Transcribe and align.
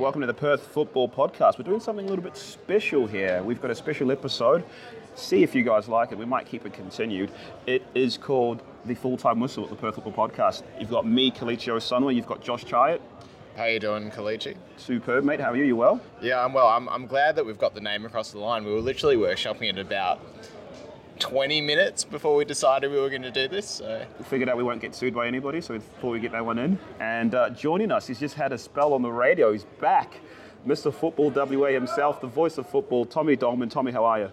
welcome 0.00 0.22
to 0.22 0.26
the 0.26 0.32
Perth 0.32 0.62
Football 0.68 1.10
Podcast. 1.10 1.58
We're 1.58 1.64
doing 1.64 1.78
something 1.78 2.06
a 2.06 2.08
little 2.08 2.24
bit 2.24 2.34
special 2.34 3.06
here. 3.06 3.42
We've 3.42 3.60
got 3.60 3.70
a 3.70 3.74
special 3.74 4.10
episode. 4.10 4.64
See 5.14 5.42
if 5.42 5.54
you 5.54 5.62
guys 5.62 5.88
like 5.88 6.10
it. 6.10 6.16
We 6.16 6.24
might 6.24 6.46
keep 6.46 6.64
it 6.64 6.72
continued. 6.72 7.30
It 7.66 7.84
is 7.94 8.16
called 8.16 8.62
the 8.86 8.94
Full 8.94 9.18
Time 9.18 9.40
Whistle 9.40 9.64
at 9.64 9.68
the 9.68 9.76
Perth 9.76 9.96
Football 9.96 10.28
Podcast. 10.28 10.62
You've 10.78 10.88
got 10.88 11.06
me, 11.06 11.30
Kelechi 11.30 11.68
Osunwa. 11.68 12.14
You've 12.14 12.26
got 12.26 12.40
Josh 12.40 12.64
Chyatt. 12.64 13.02
How 13.56 13.64
are 13.64 13.68
you 13.68 13.78
doing, 13.78 14.10
Kelechi? 14.10 14.56
Superb, 14.78 15.22
mate. 15.22 15.38
How 15.38 15.50
are 15.50 15.56
you? 15.56 15.64
You 15.64 15.76
well? 15.76 16.00
Yeah, 16.22 16.42
I'm 16.42 16.54
well. 16.54 16.68
I'm, 16.68 16.88
I'm 16.88 17.06
glad 17.06 17.36
that 17.36 17.44
we've 17.44 17.58
got 17.58 17.74
the 17.74 17.82
name 17.82 18.06
across 18.06 18.32
the 18.32 18.38
line. 18.38 18.64
We 18.64 18.72
were 18.72 18.80
literally 18.80 19.16
workshopping 19.16 19.68
it 19.68 19.78
about 19.78 20.18
20 21.20 21.60
minutes 21.60 22.02
before 22.02 22.34
we 22.34 22.44
decided 22.44 22.90
we 22.90 22.98
were 22.98 23.10
going 23.10 23.22
to 23.22 23.30
do 23.30 23.46
this. 23.46 23.66
So. 23.66 24.04
We 24.18 24.24
figured 24.24 24.48
out 24.48 24.56
we 24.56 24.62
won't 24.64 24.80
get 24.80 24.94
sued 24.94 25.14
by 25.14 25.26
anybody, 25.28 25.60
so 25.60 25.74
before 25.74 26.10
we 26.10 26.18
get 26.18 26.32
that 26.32 26.44
one 26.44 26.58
in. 26.58 26.78
And 26.98 27.34
uh, 27.34 27.50
joining 27.50 27.92
us, 27.92 28.06
he's 28.06 28.18
just 28.18 28.34
had 28.34 28.52
a 28.52 28.58
spell 28.58 28.94
on 28.94 29.02
the 29.02 29.12
radio. 29.12 29.52
He's 29.52 29.64
back. 29.80 30.14
Mr. 30.66 30.92
Football 30.92 31.30
WA 31.30 31.68
himself, 31.68 32.20
the 32.20 32.26
voice 32.26 32.58
of 32.58 32.68
football, 32.68 33.04
Tommy 33.04 33.36
Dolman. 33.36 33.68
Tommy, 33.68 33.92
how 33.92 34.04
are 34.04 34.18
you? 34.20 34.30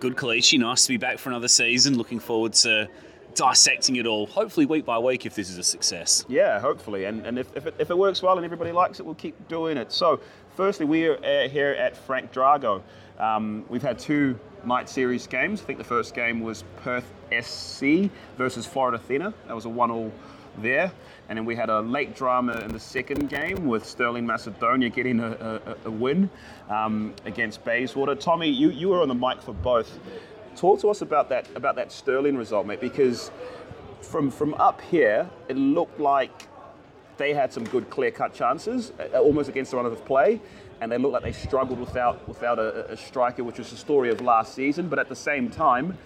Good, 0.00 0.16
Kelechi. 0.16 0.58
Nice 0.58 0.86
to 0.86 0.88
be 0.88 0.96
back 0.96 1.18
for 1.18 1.30
another 1.30 1.48
season. 1.48 1.96
Looking 1.96 2.18
forward 2.18 2.54
to 2.54 2.88
dissecting 3.34 3.96
it 3.96 4.06
all, 4.06 4.26
hopefully 4.26 4.66
week 4.66 4.84
by 4.84 4.98
week 4.98 5.26
if 5.26 5.34
this 5.34 5.50
is 5.50 5.58
a 5.58 5.62
success. 5.62 6.24
Yeah, 6.28 6.60
hopefully. 6.60 7.04
And, 7.04 7.26
and 7.26 7.38
if, 7.38 7.54
if, 7.56 7.66
it, 7.66 7.74
if 7.78 7.90
it 7.90 7.98
works 7.98 8.22
well 8.22 8.36
and 8.36 8.44
everybody 8.44 8.72
likes 8.72 9.00
it, 9.00 9.06
we'll 9.06 9.14
keep 9.14 9.48
doing 9.48 9.76
it. 9.76 9.92
So, 9.92 10.20
firstly, 10.56 10.86
we're 10.86 11.16
uh, 11.16 11.48
here 11.48 11.70
at 11.72 11.96
Frank 11.96 12.32
Drago. 12.32 12.82
Um, 13.18 13.64
we've 13.68 13.82
had 13.82 13.98
two 13.98 14.38
night 14.64 14.88
series 14.88 15.26
games. 15.26 15.60
I 15.60 15.64
think 15.64 15.78
the 15.78 15.84
first 15.84 16.14
game 16.14 16.40
was 16.40 16.64
Perth 16.78 17.12
SC 17.40 18.10
versus 18.36 18.66
Floreat 18.66 18.94
Athena. 18.94 19.32
That 19.46 19.54
was 19.54 19.64
a 19.64 19.68
one-all 19.68 20.12
there. 20.58 20.92
And 21.28 21.38
then 21.38 21.44
we 21.44 21.56
had 21.56 21.70
a 21.70 21.80
late 21.80 22.14
drama 22.14 22.58
in 22.60 22.72
the 22.72 22.80
second 22.80 23.30
game 23.30 23.66
with 23.66 23.86
Stirling 23.86 24.26
Macedonia 24.26 24.90
getting 24.90 25.20
a, 25.20 25.60
a, 25.64 25.76
a 25.86 25.90
win 25.90 26.28
um, 26.68 27.14
against 27.24 27.64
Bayswater. 27.64 28.14
Tommy, 28.14 28.48
you, 28.48 28.70
you 28.70 28.88
were 28.88 29.00
on 29.00 29.08
the 29.08 29.14
mic 29.14 29.40
for 29.40 29.54
both. 29.54 29.98
Talk 30.56 30.80
to 30.80 30.90
us 30.90 31.02
about 31.02 31.28
that 31.30 31.48
about 31.54 31.76
that 31.76 31.90
Stirling 31.90 32.36
result, 32.36 32.66
mate, 32.66 32.80
because 32.80 33.30
from 34.00 34.30
from 34.30 34.54
up 34.54 34.80
here, 34.80 35.28
it 35.48 35.56
looked 35.56 35.98
like 35.98 36.48
they 37.16 37.34
had 37.34 37.52
some 37.52 37.64
good 37.64 37.90
clear-cut 37.90 38.32
chances, 38.34 38.92
uh, 38.98 39.18
almost 39.18 39.48
against 39.48 39.70
the 39.70 39.76
run 39.76 39.86
of 39.86 40.04
play, 40.04 40.40
and 40.80 40.90
they 40.90 40.98
looked 40.98 41.12
like 41.12 41.22
they 41.22 41.32
struggled 41.32 41.78
without 41.78 42.26
without 42.28 42.58
a, 42.58 42.90
a 42.92 42.96
striker, 42.96 43.44
which 43.44 43.58
was 43.58 43.70
the 43.70 43.76
story 43.76 44.10
of 44.10 44.20
last 44.20 44.54
season. 44.54 44.88
But 44.88 44.98
at 44.98 45.08
the 45.08 45.16
same 45.16 45.50
time, 45.50 45.96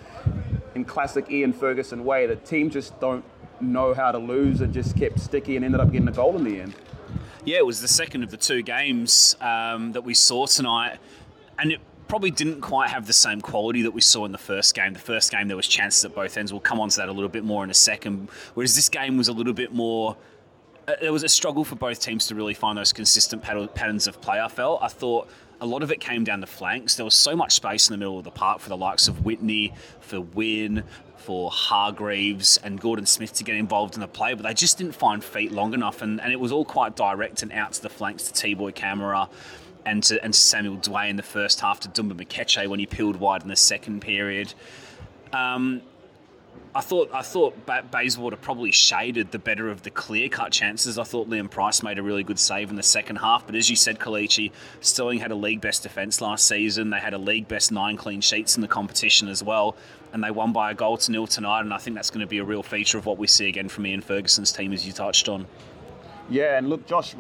in 0.75 0.85
classic 0.85 1.31
Ian 1.31 1.53
Ferguson 1.53 2.05
way, 2.05 2.27
the 2.27 2.37
team 2.37 2.71
just 2.71 2.99
don't 3.01 3.25
know 3.61 3.95
how 3.95 4.13
to 4.13 4.19
lose 4.19 4.61
and 4.61 4.73
just 4.73 4.97
kept 4.97 5.19
sticky 5.19 5.57
and 5.57 5.65
ended 5.65 5.81
up 5.81 5.91
getting 5.91 6.09
a 6.09 6.13
goal 6.13 6.37
in 6.37 6.45
the 6.45 6.61
end. 6.61 6.75
Yeah, 7.45 7.59
it 7.59 7.67
was 7.67 7.81
the 7.81 7.89
second 7.89 8.23
of 8.23 8.31
the 8.31 8.37
two 8.37 8.63
games 8.63 9.37
um, 9.41 9.93
that 9.93 10.03
we 10.03 10.15
saw 10.15 10.47
tonight, 10.47 10.99
and 11.59 11.73
it 11.73 11.81
probably 12.09 12.31
didn't 12.31 12.61
quite 12.61 12.91
have 12.91 13.07
the 13.07 13.13
same 13.13 13.41
quality 13.41 13.83
that 13.83 13.91
we 13.91 14.01
saw 14.01 14.25
in 14.25 14.33
the 14.33 14.39
first 14.39 14.75
game. 14.75 14.93
The 14.93 14.99
first 14.99 15.31
game 15.31 15.49
there 15.49 15.57
was 15.57 15.67
chances 15.67 16.05
at 16.05 16.15
both 16.15 16.37
ends. 16.37 16.53
We'll 16.53 16.61
come 16.61 16.81
on 16.81 16.89
to 16.91 16.97
that 16.99 17.09
a 17.09 17.13
little 17.13 17.29
bit 17.29 17.45
more 17.45 17.65
in 17.65 17.71
a 17.71 17.75
second. 17.75 18.29
Whereas 18.55 18.75
this 18.77 18.89
game 18.89 19.17
was 19.17 19.29
a 19.29 19.33
little 19.33 19.53
bit 19.53 19.73
more. 19.73 20.17
Uh, 20.87 20.95
there 21.01 21.13
was 21.13 21.25
a 21.25 21.29
struggle 21.29 21.65
for 21.65 21.75
both 21.75 22.01
teams 22.01 22.27
to 22.29 22.35
really 22.35 22.55
find 22.55 22.79
those 22.79 22.93
consistent 22.93 23.43
patterns 23.43 24.07
of 24.07 24.21
play. 24.21 24.41
I 24.41 24.49
felt. 24.49 24.83
I 24.83 24.89
thought 24.89 25.29
a 25.61 25.67
lot 25.67 25.83
of 25.83 25.91
it 25.91 26.01
came 26.01 26.23
down 26.23 26.41
the 26.41 26.47
flanks. 26.47 26.97
There 26.97 27.05
was 27.05 27.15
so 27.15 27.35
much 27.35 27.53
space 27.53 27.89
in 27.89 27.95
the 27.95 27.99
middle 27.99 28.19
of 28.19 28.25
the 28.25 28.31
park 28.31 28.61
for 28.61 28.69
the 28.69 28.77
likes 28.77 29.09
of 29.09 29.25
Whitney, 29.25 29.73
for 30.01 30.21
Wynn, 30.21 30.85
for 31.17 31.51
Hargreaves 31.51 32.59
and 32.59 32.81
Gordon 32.81 33.07
Smith 33.07 33.33
to 33.35 33.45
get 33.45 33.57
involved 33.57 33.95
in 33.95 34.01
the 34.01 34.07
play, 34.07 34.35
but 34.35 34.45
they 34.45 34.55
just 34.55 34.79
didn't 34.79 34.95
find 34.95 35.25
feet 35.25 35.51
long 35.51 35.75
enough, 35.75 36.03
and, 36.03 36.21
and 36.21 36.33
it 36.33 36.39
was 36.39 36.53
all 36.53 36.65
quite 36.65 36.95
direct 36.95 37.43
and 37.43 37.53
out 37.53 37.73
to 37.73 37.83
the 37.83 37.89
flanks 37.89 38.25
to 38.25 38.33
T-Boy 38.33 38.71
Kamara 38.73 39.29
and 39.87 40.03
to, 40.03 40.23
and 40.23 40.35
to 40.35 40.39
Samuel 40.39 40.77
Dway 40.77 41.09
in 41.09 41.17
the 41.17 41.23
first 41.23 41.61
half, 41.61 41.81
to 41.81 41.89
Doumbia 41.89 42.27
Meketche 42.27 42.67
when 42.69 42.81
he 42.81 42.87
peeled 42.87 43.17
wide 43.17 43.43
in 43.43 43.49
the 43.49 43.57
second 43.57 44.01
period. 44.01 44.53
Um, 45.33 45.81
I 46.75 46.83
thought 46.83 47.11
I 47.15 47.23
thought 47.23 47.55
Bayswater 47.91 48.37
probably 48.37 48.71
shaded 48.71 49.31
the 49.33 49.39
better 49.39 49.71
of 49.71 49.83
the 49.83 49.91
clear 49.91 50.29
cut 50.29 50.53
chances. 50.53 50.99
I 50.99 51.05
thought 51.05 51.27
Liam 51.31 51.51
Price 51.51 51.83
made 51.83 51.99
a 51.99 52.03
really 52.03 52.23
good 52.23 52.39
save 52.39 52.69
in 52.69 52.77
the 52.77 52.83
second 52.83 53.17
half, 53.17 53.47
but 53.47 53.55
as 53.55 53.71
you 53.71 53.77
said, 53.77 53.99
Kelechi, 53.99 54.53
Stirling 54.83 55.19
had 55.19 55.31
a 55.31 55.35
league 55.35 55.63
best 55.63 55.85
defence 55.85 56.21
last 56.21 56.47
season. 56.47 56.91
They 56.91 56.99
had 56.99 57.15
a 57.15 57.19
league 57.19 57.49
best 57.49 57.73
nine 57.73 57.97
clean 57.97 58.21
sheets 58.21 58.57
in 58.57 58.61
the 58.61 58.69
competition 58.69 59.29
as 59.29 59.43
well, 59.43 59.75
and 60.13 60.23
they 60.23 60.31
won 60.31 60.53
by 60.53 60.71
a 60.71 60.75
goal 60.75 60.99
to 60.99 61.11
nil 61.11 61.27
tonight. 61.27 61.61
And 61.61 61.73
I 61.73 61.79
think 61.79 61.97
that's 61.97 62.11
going 62.11 62.21
to 62.21 62.27
be 62.27 62.39
a 62.39 62.45
real 62.45 62.63
feature 62.63 62.99
of 62.99 63.07
what 63.07 63.17
we 63.17 63.27
see 63.27 63.49
again 63.49 63.71
from 63.71 63.87
Ian 63.87 64.03
Ferguson's 64.03 64.53
team, 64.53 64.75
as 64.75 64.87
you 64.87 64.93
touched 64.93 65.31
on. 65.31 65.47
Yeah, 66.29 66.59
and 66.59 66.69
look, 66.69 66.87
Josh, 66.87 67.15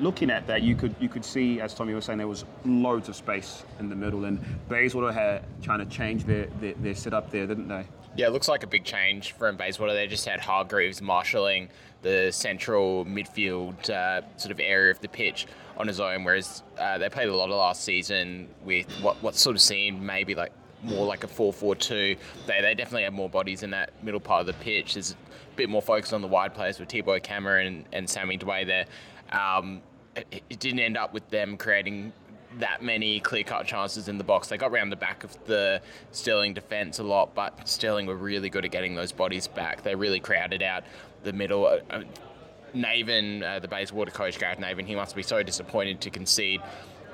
looking 0.00 0.30
at 0.30 0.46
that, 0.46 0.62
you 0.62 0.74
could 0.74 0.94
you 1.00 1.08
could 1.08 1.24
see, 1.24 1.60
as 1.60 1.74
Tommy 1.74 1.94
was 1.94 2.04
saying, 2.04 2.18
there 2.18 2.28
was 2.28 2.44
loads 2.64 3.08
of 3.08 3.16
space 3.16 3.64
in 3.78 3.88
the 3.88 3.96
middle, 3.96 4.24
and 4.24 4.40
Bayswater 4.68 5.12
had 5.12 5.44
trying 5.62 5.78
to 5.78 5.86
change 5.86 6.24
their, 6.24 6.46
their, 6.60 6.74
their 6.74 6.94
setup 6.94 7.30
there, 7.30 7.46
didn't 7.46 7.68
they? 7.68 7.84
Yeah, 8.16 8.26
it 8.26 8.32
looks 8.32 8.48
like 8.48 8.64
a 8.64 8.66
big 8.66 8.84
change 8.84 9.32
from 9.32 9.56
Bayswater. 9.56 9.94
They 9.94 10.08
just 10.08 10.26
had 10.26 10.40
Hargreaves 10.40 11.00
marshalling 11.00 11.68
the 12.02 12.30
central 12.32 13.04
midfield 13.04 13.88
uh, 13.88 14.22
sort 14.36 14.50
of 14.50 14.58
area 14.58 14.90
of 14.90 15.00
the 15.00 15.08
pitch 15.08 15.46
on 15.76 15.86
his 15.86 16.00
own, 16.00 16.24
whereas 16.24 16.62
uh, 16.78 16.98
they 16.98 17.08
played 17.08 17.28
a 17.28 17.36
lot 17.36 17.50
of 17.50 17.56
last 17.56 17.84
season 17.84 18.48
with 18.64 18.90
what 19.00 19.22
what 19.22 19.34
sort 19.34 19.54
of 19.54 19.62
seemed 19.62 20.02
maybe 20.02 20.34
like 20.34 20.52
more 20.82 21.06
like 21.06 21.24
a 21.24 21.26
4-4-2. 21.26 22.16
They, 22.46 22.60
they 22.62 22.74
definitely 22.74 23.04
have 23.04 23.12
more 23.12 23.28
bodies 23.28 23.62
in 23.62 23.70
that 23.70 23.92
middle 24.02 24.20
part 24.20 24.40
of 24.40 24.46
the 24.46 24.54
pitch. 24.54 24.94
There's 24.94 25.12
a 25.12 25.16
bit 25.56 25.68
more 25.68 25.82
focus 25.82 26.12
on 26.12 26.22
the 26.22 26.28
wide 26.28 26.54
players 26.54 26.78
with 26.78 26.88
T-Boy 26.88 27.20
Kamara 27.20 27.66
and, 27.66 27.84
and 27.92 28.08
Sammy 28.08 28.38
Dway 28.38 28.66
there. 28.66 28.86
Um, 29.30 29.82
it, 30.30 30.58
didn't 30.58 30.80
end 30.80 30.96
up 30.96 31.12
with 31.12 31.28
them 31.30 31.56
creating 31.56 32.12
that 32.58 32.82
many 32.82 33.20
clear 33.20 33.44
cut 33.44 33.66
chances 33.66 34.08
in 34.08 34.18
the 34.18 34.24
box. 34.24 34.48
They 34.48 34.56
got 34.56 34.70
around 34.70 34.90
the 34.90 34.96
back 34.96 35.22
of 35.24 35.36
the 35.44 35.80
Stirling 36.10 36.54
defence 36.54 36.98
a 36.98 37.04
lot, 37.04 37.34
but 37.34 37.68
Stirling 37.68 38.06
were 38.06 38.16
really 38.16 38.50
good 38.50 38.64
at 38.64 38.70
getting 38.70 38.94
those 38.94 39.12
bodies 39.12 39.46
back. 39.46 39.82
They 39.82 39.94
really 39.94 40.20
crowded 40.20 40.62
out 40.62 40.84
the 41.22 41.32
middle. 41.32 41.66
Uh, 41.66 41.78
uh 41.90 42.02
Naven, 42.74 43.42
uh, 43.42 43.58
the 43.58 43.66
Bayswater 43.66 44.12
coach, 44.12 44.38
Gareth 44.38 44.60
Naven, 44.60 44.86
he 44.86 44.94
must 44.94 45.16
be 45.16 45.22
so 45.22 45.42
disappointed 45.42 46.00
to 46.02 46.10
concede, 46.10 46.60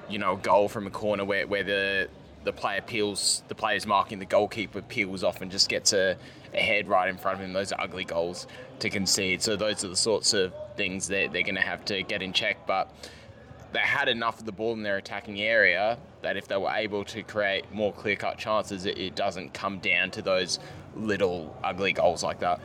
you 0.09 0.19
know, 0.19 0.35
a 0.35 0.37
goal 0.37 0.69
from 0.69 0.87
a 0.87 0.91
corner 0.91 1.25
where, 1.25 1.47
where 1.47 1.63
the 1.63 2.09
the 2.47 2.53
player 2.53 2.81
peels, 2.81 3.43
the 3.49 3.55
player's 3.57 3.87
marking 3.87 4.21
the 4.21 4.25
goalkeeper 4.25 4.81
peels 4.81 5.25
off 5.25 5.43
and 5.43 5.51
just 5.51 5.69
gets 5.69 5.93
a, 5.93 6.17
a 6.55 6.61
head 6.61 6.87
right 6.87 7.09
in 7.09 7.17
front 7.17 7.41
of 7.41 7.45
him. 7.45 7.53
Those 7.53 7.73
are 7.73 7.81
ugly 7.81 8.05
goals 8.05 8.47
to 8.79 8.89
concede. 8.89 9.43
So 9.43 9.57
those 9.57 9.85
are 9.85 9.89
the 9.89 9.97
sorts 9.97 10.33
of 10.33 10.55
things 10.77 11.09
that 11.09 11.33
they're 11.33 11.43
going 11.43 11.57
to 11.57 11.61
have 11.61 11.85
to 11.87 12.03
get 12.03 12.23
in 12.23 12.33
check. 12.33 12.67
But 12.67 12.93
they 13.73 13.81
had 13.81 14.09
enough 14.09 14.39
of 14.39 14.47
the 14.47 14.53
ball 14.53 14.73
in 14.73 14.83
their 14.83 14.97
attacking 14.97 15.41
area 15.41 15.99
that 16.23 16.37
if 16.37 16.49
they 16.49 16.57
were 16.57 16.71
able 16.71 17.05
to 17.05 17.23
create 17.23 17.71
more 17.73 17.93
clear 17.93 18.17
cut 18.17 18.39
chances, 18.39 18.87
it, 18.87 18.99
it 18.99 19.15
doesn't 19.15 19.53
come 19.53 19.79
down 19.79 20.11
to 20.13 20.23
those 20.23 20.59
little 20.95 21.57
ugly 21.63 21.93
goals 21.93 22.23
like 22.23 22.41
that. 22.41 22.61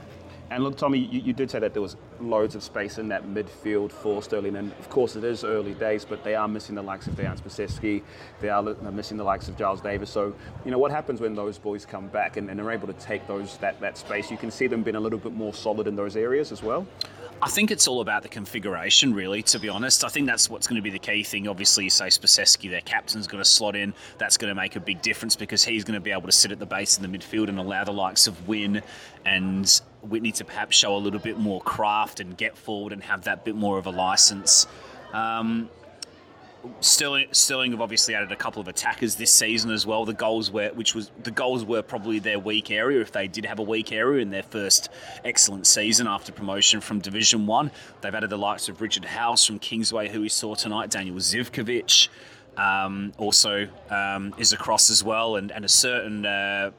And 0.52 0.66
look, 0.66 0.76
Tommy, 0.76 1.00
you, 1.00 1.22
you, 1.22 1.32
did 1.32 1.50
say 1.50 1.60
that 1.60 1.72
there 1.72 1.82
was 1.82 1.96
loads 2.20 2.56
of 2.56 2.64
space 2.64 2.98
in 2.98 3.08
that 3.08 3.26
midfield 3.26 3.90
for 3.90 4.22
Stirling, 4.22 4.58
and 4.58 4.74
of 4.74 4.90
course 4.90 5.16
it 5.16 5.24
is 5.24 5.46
early 5.46 5.74
days, 5.74 6.03
but 6.03 6.26
they 6.26 6.35
are 6.35 6.46
missing 6.46 6.76
the 6.76 6.82
likes 6.82 7.08
of 7.08 7.16
Dejan 7.16 7.40
Spiseski, 7.40 8.03
they 8.41 8.50
are 8.50 8.62
missing 8.62 9.16
the 9.16 9.24
likes 9.24 9.47
of 9.47 9.58
Giles 9.58 9.80
Davis. 9.80 10.09
So, 10.09 10.35
you 10.66 10.72
know, 10.72 10.78
what 10.78 10.91
happens 10.91 11.22
when 11.22 11.35
those 11.35 11.58
boys 11.58 11.85
come 11.85 12.08
back 12.08 12.35
and, 12.35 12.50
and 12.50 12.59
are 12.59 12.70
able 12.70 12.88
to 12.88 12.94
take 12.94 13.26
those 13.28 13.56
that, 13.59 13.80
that 13.80 13.97
space? 13.97 14.30
You 14.30 14.35
can 14.35 14.52
see 14.52 14.68
them 14.68 14.84
being 14.84 14.97
a 14.97 15.00
little 15.00 15.20
bit 15.20 15.32
more 15.32 15.53
solid 15.53 15.88
in 15.88 15.96
those 15.96 16.18
areas 16.18 16.52
as 16.52 16.62
well. 16.62 16.85
I 17.43 17.49
think 17.49 17.72
it's 17.72 17.88
all 17.88 18.02
about 18.02 18.22
the 18.22 18.29
configuration, 18.29 19.16
really, 19.16 19.41
to 19.43 19.58
be 19.58 19.67
honest. 19.67 20.03
I 20.03 20.09
think 20.09 20.28
that's 20.28 20.47
what's 20.47 20.67
going 20.67 20.76
to 20.76 20.82
be 20.84 20.91
the 20.91 20.99
key 20.99 21.23
thing. 21.23 21.47
Obviously, 21.47 21.85
you 21.85 21.90
say 21.90 22.05
Spiseski, 22.05 22.70
their 22.70 22.82
captain's 22.82 23.26
going 23.26 23.43
to 23.43 23.49
slot 23.49 23.76
in. 23.76 23.96
That's 24.20 24.38
going 24.38 24.49
to 24.49 24.55
make 24.55 24.76
a 24.76 24.79
big 24.79 25.02
difference 25.02 25.35
because 25.35 25.64
he's 25.64 25.84
going 25.84 25.96
to 25.96 25.99
be 25.99 26.11
able 26.11 26.28
to 26.28 26.32
sit 26.32 26.52
at 26.52 26.59
the 26.59 26.67
base 26.67 26.99
in 26.99 27.11
the 27.11 27.17
midfield 27.17 27.49
and 27.49 27.58
allow 27.58 27.84
the 27.84 27.93
likes 27.93 28.28
of 28.28 28.47
Wynn 28.47 28.84
and 29.26 29.82
Whitney 30.03 30.32
to 30.34 30.46
perhaps 30.46 30.78
show 30.78 30.96
a 30.96 30.99
little 30.99 31.20
bit 31.20 31.40
more 31.40 31.61
craft 31.61 32.20
and 32.20 32.38
get 32.38 32.55
forward 32.55 32.93
and 32.93 33.02
have 33.03 33.23
that 33.23 33.44
bit 33.44 33.55
more 33.55 33.79
of 33.79 33.87
a 33.87 33.91
license. 33.91 34.67
Um, 35.11 35.67
Stirling, 36.79 37.28
Stirling 37.31 37.72
have 37.72 37.81
obviously 37.81 38.13
added 38.13 38.31
a 38.31 38.35
couple 38.35 38.61
of 38.61 38.67
attackers 38.67 39.16
this 39.16 39.31
season 39.31 39.72
as 39.72 39.85
well. 39.85 40.05
The 40.05 40.13
goals 40.13 40.52
were, 40.52 40.69
which 40.69 40.93
was 40.93 41.11
the 41.23 41.31
goals 41.31 41.66
were 41.66 41.81
probably 41.81 42.19
their 42.19 42.40
weak 42.40 42.69
area 42.69 43.02
if 43.02 43.11
they 43.11 43.28
did 43.28 43.46
have 43.46 43.59
a 43.59 43.63
weak 43.63 43.91
area 43.91 44.22
in 44.22 44.29
their 44.29 44.43
first 44.43 44.90
excellent 45.25 45.66
season 45.66 46.08
after 46.08 46.31
promotion 46.31 46.79
from 46.79 46.99
Division 46.99 47.47
One. 47.47 47.72
They've 48.02 48.13
added 48.13 48.29
the 48.29 48.37
likes 48.37 48.69
of 48.69 48.79
Richard 48.79 49.05
House 49.05 49.46
from 49.46 49.59
Kingsway, 49.59 50.09
who 50.09 50.22
we 50.22 50.29
saw 50.29 50.53
tonight, 50.53 50.91
Daniel 50.91 51.16
Zivkovic, 51.16 52.09
um, 52.58 53.11
also 53.17 53.67
um, 53.90 54.34
is 54.37 54.53
across 54.53 54.90
as 54.91 55.03
well, 55.03 55.37
and, 55.37 55.52
and 55.52 55.66
a 55.66 55.69
certain 55.69 56.25
uh, 56.25 56.72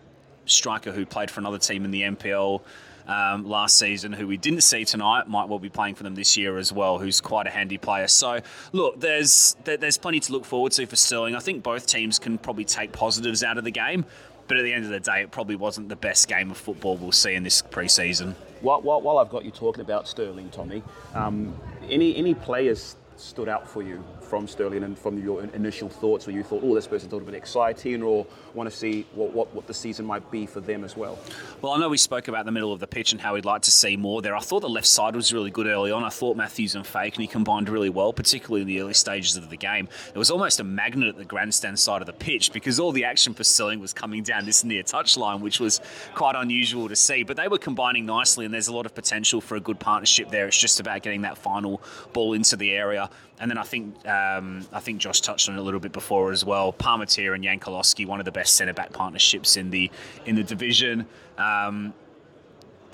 striker 0.46 0.92
who 0.92 1.04
played 1.04 1.30
for 1.30 1.40
another 1.40 1.58
team 1.58 1.84
in 1.84 1.90
the 1.90 2.02
NPL 2.02 2.62
um, 3.06 3.48
last 3.48 3.78
season, 3.78 4.12
who 4.12 4.26
we 4.26 4.36
didn't 4.36 4.62
see 4.62 4.84
tonight, 4.84 5.28
might 5.28 5.48
well 5.48 5.58
be 5.58 5.68
playing 5.68 5.94
for 5.94 6.02
them 6.02 6.14
this 6.14 6.36
year 6.36 6.58
as 6.58 6.72
well, 6.72 6.98
who's 6.98 7.20
quite 7.20 7.46
a 7.46 7.50
handy 7.50 7.78
player. 7.78 8.08
So, 8.08 8.40
look, 8.72 9.00
there's 9.00 9.56
there's 9.64 9.98
plenty 9.98 10.20
to 10.20 10.32
look 10.32 10.44
forward 10.44 10.72
to 10.72 10.86
for 10.86 10.96
Stirling. 10.96 11.34
I 11.34 11.40
think 11.40 11.62
both 11.62 11.86
teams 11.86 12.18
can 12.18 12.38
probably 12.38 12.64
take 12.64 12.92
positives 12.92 13.42
out 13.42 13.58
of 13.58 13.64
the 13.64 13.70
game, 13.70 14.04
but 14.48 14.56
at 14.56 14.62
the 14.62 14.72
end 14.72 14.84
of 14.84 14.90
the 14.90 15.00
day, 15.00 15.22
it 15.22 15.30
probably 15.30 15.56
wasn't 15.56 15.88
the 15.88 15.96
best 15.96 16.28
game 16.28 16.50
of 16.50 16.56
football 16.56 16.96
we'll 16.96 17.12
see 17.12 17.34
in 17.34 17.42
this 17.42 17.62
pre-season. 17.62 18.34
While, 18.60 18.82
while, 18.82 19.00
while 19.00 19.18
I've 19.18 19.30
got 19.30 19.44
you 19.44 19.50
talking 19.50 19.80
about 19.80 20.06
Stirling, 20.06 20.50
Tommy, 20.50 20.82
um, 21.14 21.56
any 21.88 22.16
any 22.16 22.34
players 22.34 22.96
stood 23.16 23.48
out 23.48 23.68
for 23.68 23.82
you 23.82 24.04
from 24.32 24.48
Stirling 24.48 24.82
and 24.84 24.98
from 24.98 25.22
your 25.22 25.42
initial 25.52 25.90
thoughts, 25.90 26.26
where 26.26 26.34
you 26.34 26.42
thought, 26.42 26.62
oh, 26.64 26.74
this 26.74 26.86
person's 26.86 27.12
a 27.12 27.16
little 27.16 27.30
bit 27.30 27.36
exciting, 27.36 28.02
or 28.02 28.26
want 28.54 28.66
to 28.66 28.74
see 28.74 29.04
what, 29.14 29.30
what, 29.34 29.54
what 29.54 29.66
the 29.66 29.74
season 29.74 30.06
might 30.06 30.30
be 30.30 30.46
for 30.46 30.62
them 30.62 30.84
as 30.84 30.96
well? 30.96 31.18
Well, 31.60 31.74
I 31.74 31.78
know 31.78 31.90
we 31.90 31.98
spoke 31.98 32.28
about 32.28 32.46
the 32.46 32.50
middle 32.50 32.72
of 32.72 32.80
the 32.80 32.86
pitch 32.86 33.12
and 33.12 33.20
how 33.20 33.34
we'd 33.34 33.44
like 33.44 33.60
to 33.60 33.70
see 33.70 33.94
more 33.94 34.22
there. 34.22 34.34
I 34.34 34.40
thought 34.40 34.60
the 34.60 34.70
left 34.70 34.86
side 34.86 35.14
was 35.14 35.34
really 35.34 35.50
good 35.50 35.66
early 35.66 35.92
on. 35.92 36.02
I 36.02 36.08
thought 36.08 36.38
Matthews 36.38 36.74
and 36.74 36.82
Fakeney 36.82 37.28
combined 37.28 37.68
really 37.68 37.90
well, 37.90 38.14
particularly 38.14 38.62
in 38.62 38.68
the 38.68 38.80
early 38.80 38.94
stages 38.94 39.36
of 39.36 39.50
the 39.50 39.56
game. 39.58 39.86
It 40.14 40.18
was 40.18 40.30
almost 40.30 40.60
a 40.60 40.64
magnet 40.64 41.10
at 41.10 41.18
the 41.18 41.26
grandstand 41.26 41.78
side 41.78 42.00
of 42.00 42.06
the 42.06 42.14
pitch 42.14 42.54
because 42.54 42.80
all 42.80 42.90
the 42.90 43.04
action 43.04 43.34
for 43.34 43.44
Stirling 43.44 43.80
was 43.80 43.92
coming 43.92 44.22
down 44.22 44.46
this 44.46 44.64
near 44.64 44.82
touchline, 44.82 45.40
which 45.40 45.60
was 45.60 45.78
quite 46.14 46.36
unusual 46.36 46.88
to 46.88 46.96
see. 46.96 47.22
But 47.22 47.36
they 47.36 47.48
were 47.48 47.58
combining 47.58 48.06
nicely, 48.06 48.46
and 48.46 48.54
there's 48.54 48.68
a 48.68 48.74
lot 48.74 48.86
of 48.86 48.94
potential 48.94 49.42
for 49.42 49.56
a 49.56 49.60
good 49.60 49.78
partnership 49.78 50.30
there. 50.30 50.46
It's 50.46 50.58
just 50.58 50.80
about 50.80 51.02
getting 51.02 51.20
that 51.20 51.36
final 51.36 51.82
ball 52.14 52.32
into 52.32 52.56
the 52.56 52.72
area. 52.72 53.10
And 53.42 53.50
then 53.50 53.58
I 53.58 53.64
think 53.64 53.96
uh, 54.06 54.08
um, 54.22 54.66
I 54.72 54.80
think 54.80 54.98
Josh 54.98 55.20
touched 55.20 55.48
on 55.48 55.56
it 55.56 55.58
a 55.58 55.62
little 55.62 55.80
bit 55.80 55.92
before 55.92 56.32
as 56.32 56.44
well. 56.44 56.72
Palmateer 56.72 57.34
and 57.34 57.44
Jankulovski, 57.44 58.06
one 58.06 58.20
of 58.20 58.24
the 58.24 58.32
best 58.32 58.56
centre 58.56 58.72
back 58.72 58.92
partnerships 58.92 59.56
in 59.56 59.70
the 59.70 59.90
in 60.26 60.36
the 60.36 60.44
division. 60.44 61.06
Um, 61.38 61.94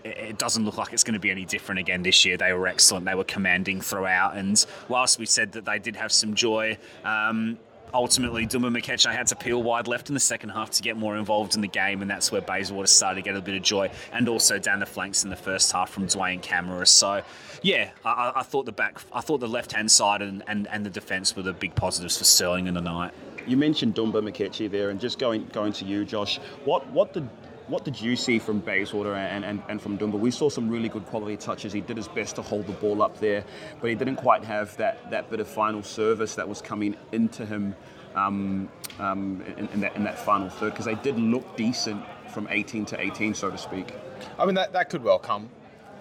it 0.04 0.38
doesn't 0.38 0.64
look 0.64 0.78
like 0.78 0.92
it's 0.92 1.04
going 1.04 1.14
to 1.14 1.20
be 1.20 1.30
any 1.30 1.44
different 1.44 1.80
again 1.80 2.02
this 2.02 2.24
year. 2.24 2.36
They 2.36 2.52
were 2.52 2.66
excellent. 2.66 3.04
They 3.04 3.14
were 3.14 3.24
commanding 3.24 3.80
throughout. 3.80 4.36
And 4.36 4.64
whilst 4.88 5.18
we 5.18 5.26
said 5.26 5.52
that 5.52 5.64
they 5.64 5.78
did 5.78 5.96
have 5.96 6.12
some 6.12 6.34
joy, 6.34 6.78
um, 7.04 7.58
ultimately 7.92 8.46
Dumba 8.46 8.70
Mikeche 8.70 9.12
had 9.12 9.26
to 9.28 9.36
peel 9.36 9.62
wide 9.62 9.88
left 9.88 10.08
in 10.08 10.14
the 10.14 10.20
second 10.20 10.50
half 10.50 10.70
to 10.70 10.82
get 10.82 10.96
more 10.96 11.16
involved 11.16 11.54
in 11.54 11.60
the 11.60 11.68
game, 11.68 12.02
and 12.02 12.10
that's 12.10 12.30
where 12.30 12.40
Bayswater 12.40 12.86
started 12.86 13.16
to 13.16 13.22
get 13.22 13.36
a 13.36 13.40
bit 13.40 13.54
of 13.54 13.62
joy, 13.62 13.90
and 14.12 14.28
also 14.28 14.58
down 14.58 14.80
the 14.80 14.86
flanks 14.86 15.24
in 15.24 15.30
the 15.30 15.36
first 15.36 15.70
half 15.72 15.90
from 15.90 16.06
Dwayne 16.06 16.42
Kamara. 16.42 16.86
So, 16.86 17.22
yeah, 17.62 17.90
I, 18.04 18.32
I 18.36 18.42
thought 18.42 18.66
the 18.66 18.72
back, 18.72 19.00
I 19.12 19.20
thought 19.20 19.38
the 19.38 19.48
left 19.48 19.72
hand 19.72 19.90
side 19.90 20.22
and, 20.22 20.42
and, 20.46 20.68
and 20.68 20.84
the 20.84 20.90
defence 20.90 21.34
were 21.36 21.42
the 21.42 21.52
big 21.52 21.74
positives 21.74 22.18
for 22.18 22.24
Stirling 22.24 22.66
in 22.66 22.74
the 22.74 22.80
night. 22.80 23.12
You 23.46 23.56
mentioned 23.56 23.94
Dumba 23.94 24.22
Mikeche 24.22 24.70
there, 24.70 24.90
and 24.90 25.00
just 25.00 25.18
going 25.18 25.46
going 25.52 25.72
to 25.74 25.84
you, 25.86 26.04
Josh. 26.04 26.38
What 26.64 26.86
what 26.90 27.14
did 27.14 27.28
what 27.68 27.84
did 27.84 28.00
you 28.00 28.16
see 28.16 28.38
from 28.38 28.60
Bayswater 28.60 29.14
and, 29.14 29.44
and, 29.44 29.62
and 29.68 29.80
from 29.80 29.98
Dumba? 29.98 30.18
We 30.18 30.30
saw 30.30 30.48
some 30.48 30.68
really 30.68 30.88
good 30.88 31.06
quality 31.06 31.36
touches. 31.36 31.72
He 31.72 31.80
did 31.80 31.96
his 31.96 32.08
best 32.08 32.36
to 32.36 32.42
hold 32.42 32.66
the 32.66 32.72
ball 32.72 33.02
up 33.02 33.20
there, 33.20 33.44
but 33.80 33.90
he 33.90 33.94
didn't 33.94 34.16
quite 34.16 34.42
have 34.44 34.76
that, 34.78 35.10
that 35.10 35.30
bit 35.30 35.40
of 35.40 35.46
final 35.46 35.82
service 35.82 36.34
that 36.34 36.48
was 36.48 36.62
coming 36.62 36.96
into 37.12 37.44
him 37.44 37.74
um, 38.14 38.68
um, 38.98 39.42
in, 39.56 39.68
in, 39.68 39.80
that, 39.80 39.94
in 39.96 40.04
that 40.04 40.18
final 40.18 40.48
third 40.48 40.72
because 40.72 40.86
they 40.86 40.94
did 40.96 41.18
look 41.18 41.56
decent 41.56 42.02
from 42.30 42.48
18 42.50 42.86
to 42.86 43.00
18, 43.00 43.34
so 43.34 43.50
to 43.50 43.58
speak. 43.58 43.92
I 44.38 44.46
mean, 44.46 44.54
that, 44.54 44.72
that 44.72 44.90
could 44.90 45.04
well 45.04 45.18
come. 45.18 45.50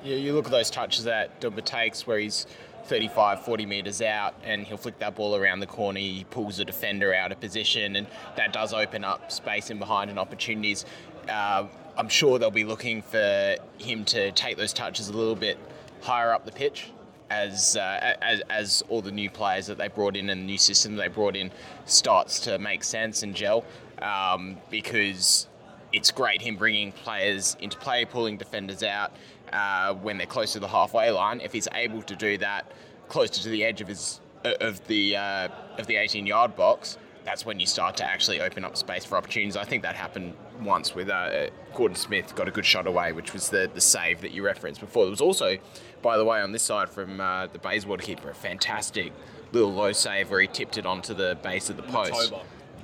You, 0.03 0.15
you 0.15 0.33
look 0.33 0.45
at 0.45 0.51
those 0.51 0.69
touches 0.69 1.03
that 1.03 1.41
Dumba 1.41 1.63
takes 1.63 2.07
where 2.07 2.19
he's 2.19 2.47
35, 2.85 3.43
40 3.43 3.65
metres 3.65 4.01
out 4.01 4.35
and 4.43 4.65
he'll 4.65 4.77
flick 4.77 4.99
that 4.99 5.15
ball 5.15 5.35
around 5.35 5.59
the 5.59 5.67
corner. 5.67 5.99
He 5.99 6.25
pulls 6.29 6.57
the 6.57 6.65
defender 6.65 7.13
out 7.13 7.31
of 7.31 7.39
position, 7.39 7.95
and 7.95 8.07
that 8.35 8.53
does 8.53 8.73
open 8.73 9.03
up 9.03 9.31
space 9.31 9.69
in 9.69 9.79
behind 9.79 10.09
and 10.09 10.17
opportunities 10.17 10.85
uh, 11.29 11.67
I'm 11.97 12.09
sure 12.09 12.39
they'll 12.39 12.51
be 12.51 12.63
looking 12.63 13.01
for 13.01 13.55
him 13.77 14.05
to 14.05 14.31
take 14.31 14.57
those 14.57 14.73
touches 14.73 15.09
a 15.09 15.13
little 15.13 15.35
bit 15.35 15.57
higher 16.01 16.31
up 16.31 16.45
the 16.45 16.51
pitch 16.51 16.91
as, 17.29 17.75
uh, 17.75 18.15
as, 18.21 18.41
as 18.49 18.83
all 18.87 19.01
the 19.01 19.11
new 19.11 19.29
players 19.29 19.67
that 19.67 19.77
they 19.77 19.87
brought 19.87 20.15
in 20.15 20.29
and 20.29 20.41
the 20.41 20.45
new 20.45 20.57
system 20.57 20.95
they 20.95 21.07
brought 21.07 21.35
in 21.35 21.51
starts 21.85 22.39
to 22.41 22.59
make 22.59 22.83
sense 22.83 23.23
and 23.23 23.35
gel. 23.35 23.65
Um, 24.01 24.57
because 24.69 25.47
it's 25.91 26.11
great 26.11 26.41
him 26.41 26.55
bringing 26.55 26.91
players 26.91 27.57
into 27.59 27.77
play, 27.77 28.05
pulling 28.05 28.37
defenders 28.37 28.83
out 28.83 29.11
uh, 29.53 29.93
when 29.95 30.17
they're 30.17 30.27
close 30.27 30.53
to 30.53 30.59
the 30.59 30.67
halfway 30.67 31.11
line. 31.11 31.41
If 31.41 31.53
he's 31.53 31.67
able 31.73 32.01
to 32.03 32.15
do 32.15 32.37
that 32.39 32.71
closer 33.07 33.41
to 33.43 33.49
the 33.49 33.63
edge 33.63 33.81
of 33.81 33.87
his 33.87 34.19
of 34.43 34.85
the 34.87 35.15
uh, 35.15 35.47
of 35.77 35.87
the 35.87 35.95
18 35.95 36.25
yard 36.25 36.55
box, 36.55 36.97
that's 37.23 37.45
when 37.45 37.59
you 37.59 37.65
start 37.65 37.97
to 37.97 38.05
actually 38.05 38.39
open 38.39 38.63
up 38.63 38.77
space 38.77 39.03
for 39.03 39.17
opportunities. 39.17 39.57
I 39.57 39.65
think 39.65 39.83
that 39.83 39.95
happened 39.95 40.33
once 40.61 40.95
with 40.95 41.09
uh, 41.09 41.47
Gordon 41.73 41.95
Smith 41.95 42.35
got 42.35 42.47
a 42.47 42.51
good 42.51 42.65
shot 42.65 42.87
away, 42.87 43.11
which 43.11 43.33
was 43.33 43.49
the, 43.49 43.69
the 43.73 43.81
save 43.81 44.21
that 44.21 44.31
you 44.31 44.43
referenced 44.43 44.79
before. 44.79 45.03
There 45.03 45.11
was 45.11 45.21
also, 45.21 45.57
by 46.01 46.17
the 46.17 46.25
way, 46.25 46.39
on 46.39 46.51
this 46.51 46.63
side 46.63 46.89
from 46.89 47.19
uh, 47.19 47.47
the 47.47 47.59
Bayswater 47.59 48.01
keeper, 48.01 48.29
a 48.29 48.35
fantastic 48.35 49.11
little 49.51 49.73
low 49.73 49.91
save 49.91 50.29
where 50.29 50.39
he 50.41 50.47
tipped 50.47 50.77
it 50.77 50.85
onto 50.85 51.13
the 51.13 51.37
base 51.43 51.69
of 51.69 51.77
the 51.77 51.83
post. 51.83 52.33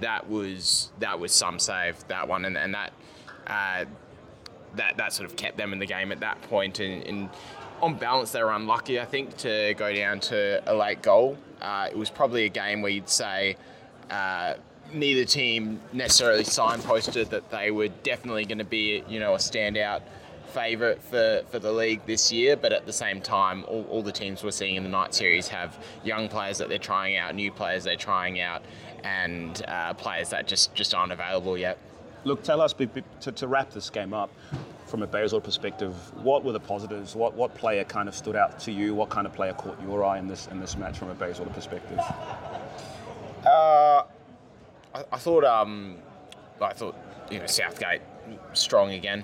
That 0.02 0.30
was 0.30 0.92
that 1.00 1.20
was 1.20 1.32
some 1.32 1.60
save 1.60 2.06
that 2.08 2.28
one, 2.28 2.46
and, 2.46 2.58
and 2.58 2.74
that 2.74 2.92
uh, 3.48 3.86
that 4.76 4.98
that 4.98 5.14
sort 5.14 5.30
of 5.30 5.36
kept 5.36 5.58
them 5.58 5.74
in 5.74 5.80
the 5.80 5.86
game 5.86 6.12
at 6.12 6.20
that 6.22 6.42
point. 6.44 6.80
And, 6.80 7.04
and 7.04 7.30
on 7.82 7.96
balance, 7.96 8.32
they 8.32 8.42
were 8.42 8.52
unlucky, 8.52 9.00
I 9.00 9.06
think, 9.06 9.38
to 9.38 9.74
go 9.78 9.94
down 9.94 10.20
to 10.22 10.62
a 10.66 10.74
late 10.74 11.02
goal. 11.02 11.38
Uh, 11.62 11.88
it 11.92 11.98
was 11.98 12.10
probably 12.10 12.46
a 12.46 12.50
game 12.50 12.82
where 12.82 12.92
you'd 12.92 13.10
say 13.10 13.58
uh, 14.10 14.56
neither 14.94 15.26
team 15.26 15.80
necessarily 15.92 16.44
signposted 16.44 17.30
that 17.30 17.50
they 17.50 17.72
were 17.72 17.90
definitely 18.04 18.46
going 18.46 18.60
to 18.60 18.64
be, 18.64 19.04
you 19.08 19.20
know, 19.20 19.34
a 19.34 19.38
standout 19.38 20.02
favourite 20.48 21.02
for, 21.02 21.44
for 21.50 21.60
the 21.60 21.72
league 21.72 22.06
this 22.06 22.32
year, 22.32 22.56
but 22.56 22.72
at 22.72 22.86
the 22.86 22.94
same 22.94 23.20
time, 23.20 23.66
all, 23.68 23.86
all, 23.90 24.04
the 24.04 24.12
teams 24.12 24.44
we're 24.44 24.52
seeing 24.52 24.76
in 24.76 24.84
the 24.84 24.90
night 24.90 25.14
series 25.14 25.48
have 25.48 25.84
young 26.04 26.30
players 26.30 26.60
that 26.60 26.70
they're 26.70 26.78
trying 26.78 27.18
out, 27.18 27.34
new 27.34 27.52
players 27.52 27.84
they're 27.84 27.96
trying 27.96 28.40
out, 28.40 28.62
and 29.04 29.66
uh, 29.68 29.94
players 29.96 30.30
that 30.30 30.48
just, 30.48 30.74
just 30.76 30.94
aren't 30.94 31.12
available 31.12 31.58
yet. 31.58 31.78
Look, 32.24 32.44
tell 32.44 32.62
us 32.62 32.74
to, 32.74 33.32
to 33.32 33.48
wrap 33.48 33.72
this 33.72 33.90
game 33.90 34.14
up 34.14 34.30
from 34.86 35.02
a 35.02 35.08
Bayswater 35.08 35.44
perspective. 35.44 35.94
What 36.24 36.44
were 36.44 36.52
the 36.52 36.60
positives? 36.60 37.16
What 37.16 37.34
what 37.34 37.56
player 37.56 37.84
kind 37.84 38.08
of 38.08 38.16
stood 38.16 38.36
out 38.36 38.60
to 38.60 38.72
you? 38.72 38.94
What 38.94 39.10
kind 39.10 39.26
of 39.26 39.34
player 39.34 39.54
caught 39.54 39.82
your 39.82 40.04
eye 40.04 40.20
in 40.20 40.28
this 40.28 40.48
in 40.48 40.60
this 40.60 40.78
match 40.78 40.98
from 40.98 41.10
a 41.10 41.16
Bayswater 41.16 41.50
perspective? 41.50 42.00
Uh, 43.46 44.04
I, 44.94 45.04
I, 45.12 45.18
thought, 45.18 45.44
um, 45.44 45.98
I 46.62 46.74
thought, 46.74 46.96
you 47.30 47.40
know, 47.40 47.48
Southgate 47.48 48.02
strong 48.54 48.92
again 48.92 49.24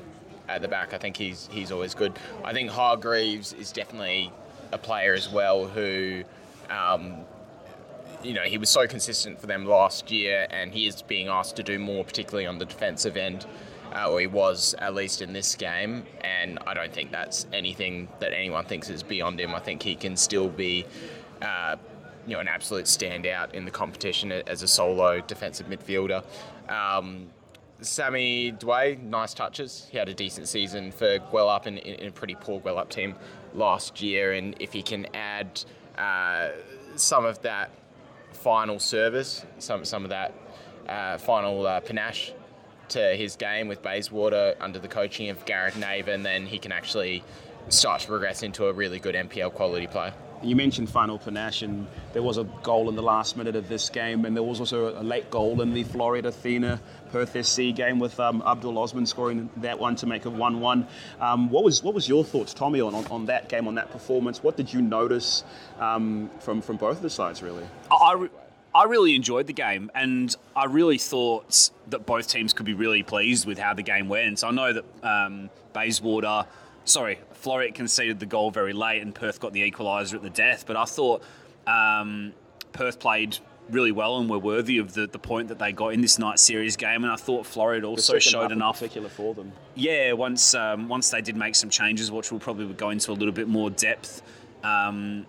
at 0.50 0.62
the 0.62 0.68
back. 0.68 0.94
I 0.94 0.98
think 0.98 1.16
he's 1.16 1.48
he's 1.52 1.72
always 1.72 1.94
good. 1.94 2.18
I 2.44 2.52
think 2.52 2.70
Hargreaves 2.70 3.54
is 3.54 3.72
definitely 3.72 4.34
a 4.72 4.78
player 4.78 5.14
as 5.14 5.30
well 5.30 5.68
who, 5.68 6.24
um, 6.70 7.18
you 8.24 8.34
know, 8.34 8.44
he 8.44 8.58
was 8.58 8.70
so 8.70 8.88
consistent 8.88 9.40
for 9.40 9.48
them 9.48 9.66
last 9.66 10.12
year, 10.12 10.48
and 10.50 10.74
he 10.74 10.88
is 10.88 11.02
being 11.02 11.28
asked 11.28 11.56
to 11.58 11.64
do 11.64 11.80
more, 11.80 12.04
particularly 12.04 12.46
on 12.46 12.58
the 12.58 12.66
defensive 12.66 13.18
end. 13.18 13.46
Uh, 13.92 14.12
or 14.12 14.20
he 14.20 14.28
was 14.28 14.76
at 14.78 14.94
least 14.94 15.22
in 15.22 15.34
this 15.34 15.56
game, 15.56 16.06
and 16.22 16.60
I 16.68 16.76
don't 16.76 16.94
think 16.94 17.12
that's 17.12 17.48
anything 17.52 18.08
that 18.20 18.34
anyone 18.34 18.64
thinks 18.66 18.88
is 18.88 19.02
beyond 19.02 19.40
him. 19.40 19.56
I 19.56 19.60
think 19.60 19.82
he 19.82 19.96
can 19.96 20.16
still 20.16 20.48
be 20.48 20.86
uh, 21.42 21.76
you 22.28 22.34
know 22.36 22.40
an 22.40 22.48
absolute 22.48 22.86
standout 22.86 23.56
in 23.56 23.66
the 23.66 23.72
competition 23.72 24.32
as 24.32 24.62
a 24.62 24.68
solo 24.68 25.22
defensive 25.22 25.66
midfielder. 25.68 26.24
Um, 26.70 27.30
Sammy 27.82 28.52
Dway, 28.52 29.02
nice 29.02 29.34
touches. 29.34 29.88
He 29.90 29.98
had 29.98 30.10
a 30.10 30.14
decent 30.14 30.48
season 30.48 30.92
for 30.92 31.18
Gwelup 31.18 31.66
in, 31.66 31.78
in, 31.78 32.10
a 32.10 32.12
pretty 32.12 32.36
poor 32.36 32.60
Gwelup 32.60 32.90
team 32.90 33.16
last 33.56 34.02
year, 34.02 34.34
and 34.34 34.56
if 34.60 34.74
he 34.74 34.84
can 34.84 35.08
add 35.16 35.64
uh, 35.98 36.50
some 36.96 37.26
of 37.26 37.42
that 37.42 37.72
final 38.32 38.80
service, 38.80 39.46
some 39.60 39.86
some 39.86 40.04
of 40.04 40.10
that 40.10 40.34
uh, 40.88 41.18
final 41.18 41.66
uh, 41.66 41.80
panache 41.82 42.34
to 42.90 43.16
his 43.16 43.36
game 43.36 43.68
with 43.68 43.82
Bayswater 43.82 44.56
under 44.60 44.80
the 44.80 44.88
coaching 44.88 45.30
of 45.30 45.46
Gareth 45.46 45.76
Naven, 45.76 46.24
then 46.24 46.46
he 46.46 46.58
can 46.58 46.72
actually 46.72 47.24
start 47.70 48.02
to 48.02 48.08
progress 48.08 48.42
into 48.42 48.66
a 48.66 48.74
really 48.74 49.00
good 49.00 49.16
NPL 49.16 49.54
quality 49.54 49.88
player. 49.88 50.14
You 50.42 50.56
mentioned 50.56 50.90
final 50.90 51.20
panache, 51.20 51.64
and 51.64 51.86
there 52.14 52.24
was 52.24 52.38
a 52.38 52.46
goal 52.64 52.88
in 52.88 52.96
the 52.96 53.02
last 53.02 53.36
minute 53.36 53.56
of 53.56 53.68
this 53.68 53.90
game, 53.90 54.26
and 54.26 54.36
there 54.36 54.44
was 54.44 54.60
also 54.60 54.98
a 55.00 55.04
late 55.04 55.30
goal 55.30 55.62
in 55.62 55.74
the 55.74 55.84
Floreat 55.84 56.26
Athena 56.26 56.80
Perth 57.12 57.46
SC 57.46 57.76
game 57.76 58.00
with 58.00 58.20
um, 58.20 58.42
Abdul 58.46 58.78
Osman 58.78 59.06
scoring 59.06 59.50
that 59.58 59.80
one 59.80 59.96
to 59.98 60.06
make 60.06 60.26
it 60.26 60.32
1 60.32 60.60
1. 60.60 60.88
Um, 61.20 61.50
what, 61.50 61.64
was, 61.64 61.84
what 61.84 61.94
was 61.94 62.08
your 62.08 62.24
thoughts, 62.24 62.54
Tommy, 62.54 62.80
on, 62.80 62.94
on, 62.94 63.26
that 63.26 63.50
game, 63.50 63.68
on 63.68 63.76
that 63.76 63.92
performance? 63.92 64.42
What 64.42 64.56
did 64.56 64.74
you 64.74 64.82
notice 64.82 65.44
um, 65.80 66.30
from, 66.40 66.62
from 66.62 66.78
both 66.78 66.98
of 66.98 67.04
the 67.04 67.10
sides, 67.10 67.44
really? 67.44 67.66
I, 67.92 68.14
re- 68.14 68.30
I 68.74 68.84
really 68.86 69.16
enjoyed 69.16 69.48
the 69.48 69.54
game, 69.54 69.92
and 69.94 70.34
I 70.56 70.66
really 70.66 70.98
thought 70.98 71.70
that 71.88 72.06
both 72.06 72.28
teams 72.28 72.54
could 72.54 72.66
be 72.66 72.76
really 72.76 73.04
pleased 73.04 73.46
with 73.46 73.58
how 73.58 73.74
the 73.74 73.84
game 73.84 74.08
went. 74.08 74.40
So 74.40 74.48
I 74.48 74.52
know 74.52 74.74
that 74.74 74.86
um, 75.04 75.50
Bayswater 75.74 76.46
sorry, 76.86 77.20
Floreat 77.34 77.76
conceded 77.76 78.20
the 78.20 78.26
goal 78.26 78.52
very 78.52 78.74
late 78.74 79.02
and 79.02 79.14
Perth 79.14 79.40
got 79.40 79.54
the 79.54 79.70
equaliser 79.70 80.16
at 80.16 80.22
the 80.22 80.30
death. 80.30 80.66
But 80.66 80.76
I 80.76 80.86
thought 80.86 81.24
um, 81.68 82.34
Perth 82.74 83.00
played 83.00 83.38
really 83.70 83.92
well 83.92 84.18
and 84.18 84.30
were 84.30 84.40
worthy 84.40 84.78
of 84.80 84.94
the, 84.94 85.08
the 85.08 85.20
point 85.20 85.48
that 85.50 85.60
they 85.60 85.72
got 85.72 85.94
in 85.94 86.02
this 86.02 86.18
night 86.20 86.40
series 86.40 86.76
game. 86.76 87.04
And 87.04 87.12
I 87.12 87.16
thought 87.16 87.46
Floreat 87.46 87.86
also 87.86 88.20
showed 88.20 88.52
enough. 88.52 88.80
particular 88.80 89.10
for 89.10 89.34
them. 89.34 89.52
Yeah, 89.76 90.14
once 90.14 90.54
um, 90.56 90.88
once 90.88 91.10
they 91.10 91.22
did 91.22 91.36
make 91.36 91.56
some 91.56 91.70
changes, 91.70 92.12
which 92.12 92.32
we'll 92.32 92.40
probably 92.40 92.66
go 92.74 92.90
into 92.90 93.12
a 93.12 93.14
little 93.14 93.34
bit 93.34 93.48
more 93.48 93.70
depth. 93.70 94.22
Um, 94.64 95.26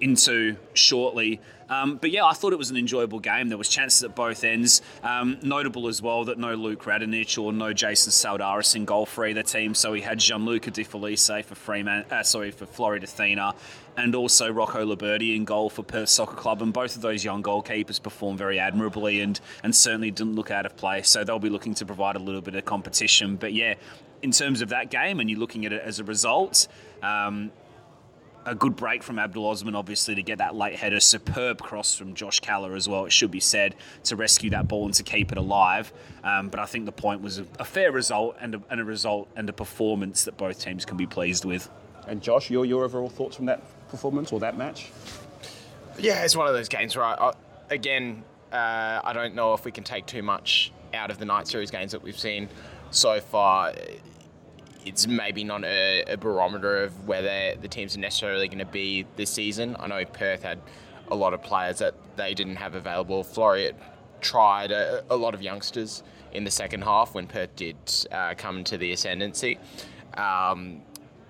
into 0.00 0.56
shortly. 0.74 1.40
Um, 1.68 1.96
but 1.96 2.10
yeah, 2.10 2.24
I 2.24 2.32
thought 2.32 2.52
it 2.52 2.58
was 2.58 2.70
an 2.70 2.76
enjoyable 2.76 3.18
game. 3.18 3.48
There 3.48 3.58
was 3.58 3.68
chances 3.68 4.02
at 4.04 4.14
both 4.14 4.44
ends. 4.44 4.82
Um, 5.02 5.38
notable 5.42 5.88
as 5.88 6.00
well 6.00 6.24
that 6.26 6.38
no 6.38 6.54
Luke 6.54 6.84
Radonjic 6.84 7.42
or 7.42 7.52
no 7.52 7.72
Jason 7.72 8.12
Saldaris 8.12 8.76
in 8.76 8.84
goal 8.84 9.06
for 9.06 9.26
either 9.26 9.42
team. 9.42 9.74
So 9.74 9.92
we 9.92 10.00
had 10.00 10.18
Gianluca 10.18 10.70
Di 10.70 10.84
Felice 10.84 11.26
for 11.44 11.54
Freeman, 11.54 12.04
uh, 12.10 12.22
sorry 12.22 12.50
for 12.50 12.66
Floreat 12.66 13.02
Athena, 13.02 13.54
and 13.96 14.14
also 14.14 14.50
Rocco 14.50 14.84
Liberti 14.84 15.34
in 15.34 15.44
goal 15.44 15.70
for 15.70 15.82
Perth 15.82 16.08
Soccer 16.08 16.36
Club. 16.36 16.62
And 16.62 16.72
both 16.72 16.94
of 16.96 17.02
those 17.02 17.24
young 17.24 17.42
goalkeepers 17.42 18.00
performed 18.00 18.38
very 18.38 18.58
admirably 18.58 19.20
and 19.20 19.40
and 19.62 19.74
certainly 19.74 20.10
didn't 20.10 20.34
look 20.34 20.50
out 20.50 20.66
of 20.66 20.76
place. 20.76 21.08
So 21.08 21.24
they'll 21.24 21.38
be 21.38 21.50
looking 21.50 21.74
to 21.74 21.86
provide 21.86 22.16
a 22.16 22.20
little 22.20 22.42
bit 22.42 22.54
of 22.54 22.64
competition. 22.64 23.36
But 23.36 23.54
yeah, 23.54 23.74
in 24.22 24.30
terms 24.30 24.60
of 24.60 24.68
that 24.68 24.90
game, 24.90 25.20
and 25.20 25.28
you're 25.28 25.40
looking 25.40 25.66
at 25.66 25.72
it 25.72 25.82
as 25.82 25.98
a 25.98 26.04
result. 26.04 26.68
Um, 27.02 27.50
a 28.46 28.54
good 28.54 28.76
break 28.76 29.02
from 29.02 29.18
Abdul 29.18 29.44
Osman, 29.44 29.74
obviously, 29.74 30.14
to 30.14 30.22
get 30.22 30.38
that 30.38 30.54
late 30.54 30.76
header. 30.76 31.00
Superb 31.00 31.60
cross 31.60 31.96
from 31.96 32.14
Josh 32.14 32.40
Kaller 32.40 32.76
as 32.76 32.88
well, 32.88 33.04
it 33.04 33.12
should 33.12 33.30
be 33.30 33.40
said, 33.40 33.74
to 34.04 34.16
rescue 34.16 34.50
that 34.50 34.68
ball 34.68 34.86
and 34.86 34.94
to 34.94 35.02
keep 35.02 35.32
it 35.32 35.38
alive. 35.38 35.92
Um, 36.22 36.48
but 36.48 36.60
I 36.60 36.66
think 36.66 36.86
the 36.86 36.92
point 36.92 37.20
was 37.20 37.40
a, 37.40 37.46
a 37.58 37.64
fair 37.64 37.90
result 37.90 38.36
and 38.40 38.54
a, 38.54 38.62
and 38.70 38.80
a, 38.80 38.84
result 38.84 39.28
and 39.36 39.48
a 39.48 39.52
performance 39.52 40.24
that 40.24 40.36
both 40.36 40.60
teams 40.60 40.84
can 40.84 40.96
be 40.96 41.06
pleased 41.06 41.44
with. 41.44 41.68
And 42.06 42.22
Josh, 42.22 42.48
your, 42.48 42.64
your 42.64 42.84
overall 42.84 43.08
thoughts 43.08 43.36
from 43.36 43.46
that 43.46 43.62
performance 43.88 44.32
or 44.32 44.38
that 44.40 44.56
match? 44.56 44.92
Yeah, 45.98 46.22
it's 46.22 46.36
one 46.36 46.46
of 46.46 46.54
those 46.54 46.68
games 46.68 46.96
where, 46.96 47.04
I, 47.04 47.14
I, 47.14 47.32
again, 47.70 48.22
uh, 48.52 49.00
I 49.02 49.12
don't 49.12 49.34
know 49.34 49.54
if 49.54 49.64
we 49.64 49.72
can 49.72 49.82
take 49.82 50.06
too 50.06 50.22
much 50.22 50.72
out 50.94 51.10
of 51.10 51.18
the 51.18 51.24
night 51.24 51.48
series 51.48 51.70
games 51.72 51.92
that 51.92 52.02
we've 52.02 52.18
seen 52.18 52.48
so 52.92 53.20
far 53.20 53.72
it's 54.86 55.06
maybe 55.06 55.44
not 55.44 55.64
a, 55.64 56.04
a 56.04 56.16
barometer 56.16 56.84
of 56.84 57.06
where 57.06 57.56
the 57.56 57.68
teams 57.68 57.96
are 57.96 58.00
necessarily 58.00 58.46
going 58.46 58.60
to 58.60 58.64
be 58.64 59.04
this 59.16 59.30
season. 59.30 59.76
I 59.78 59.88
know 59.88 60.04
Perth 60.04 60.42
had 60.42 60.60
a 61.08 61.14
lot 61.16 61.34
of 61.34 61.42
players 61.42 61.78
that 61.78 61.94
they 62.16 62.34
didn't 62.34 62.56
have 62.56 62.74
available. 62.74 63.24
Floreat 63.24 63.74
tried 64.20 64.70
a, 64.70 65.04
a 65.10 65.16
lot 65.16 65.34
of 65.34 65.42
youngsters 65.42 66.02
in 66.32 66.44
the 66.44 66.50
second 66.50 66.82
half 66.82 67.14
when 67.14 67.26
Perth 67.26 67.54
did 67.56 67.76
uh, 68.12 68.34
come 68.36 68.62
to 68.64 68.78
the 68.78 68.92
ascendancy. 68.92 69.58
Um, 70.14 70.82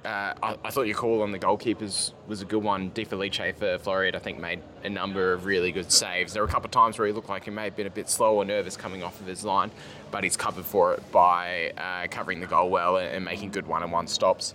uh, 0.07 0.35
I, 0.41 0.57
I, 0.65 0.71
thought 0.71 0.83
your 0.83 0.95
call 0.95 1.21
on 1.23 1.33
the 1.33 1.39
goalkeepers 1.39 2.13
was 2.29 2.41
a 2.41 2.45
good 2.45 2.63
one. 2.63 2.91
Di 2.95 3.03
Felice 3.03 3.37
for 3.57 3.77
Floreat, 3.79 4.15
I 4.15 4.21
think, 4.21 4.39
made 4.39 4.63
a 4.85 4.89
number 4.89 5.33
of 5.33 5.47
really 5.47 5.73
good 5.73 5.91
saves. 5.91 6.33
There 6.33 6.43
were 6.43 6.49
a 6.49 6.51
couple 6.51 6.67
of 6.67 6.71
times 6.71 6.97
where 6.97 7.09
he 7.09 7.13
looked 7.13 7.29
like 7.29 7.45
he 7.45 7.51
may 7.51 7.65
have 7.65 7.75
been 7.75 7.89
a 7.89 7.91
bit 7.91 8.09
slow 8.09 8.37
or 8.37 8.45
nervous 8.45 8.77
coming 8.77 9.03
off 9.03 9.21
of 9.21 9.27
his 9.27 9.45
line, 9.45 9.73
but 10.13 10.23
he's 10.23 10.37
covered 10.37 10.65
for 10.65 10.95
it 10.95 11.11
by 11.11 11.73
uh, 11.77 12.07
covering 12.09 12.39
the 12.39 12.47
goal 12.47 12.71
well 12.71 12.99
and, 12.99 13.25
making 13.25 13.51
good 13.51 13.67
one-on-one 13.67 14.07
stops. 14.07 14.55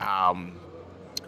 Um, 0.00 0.52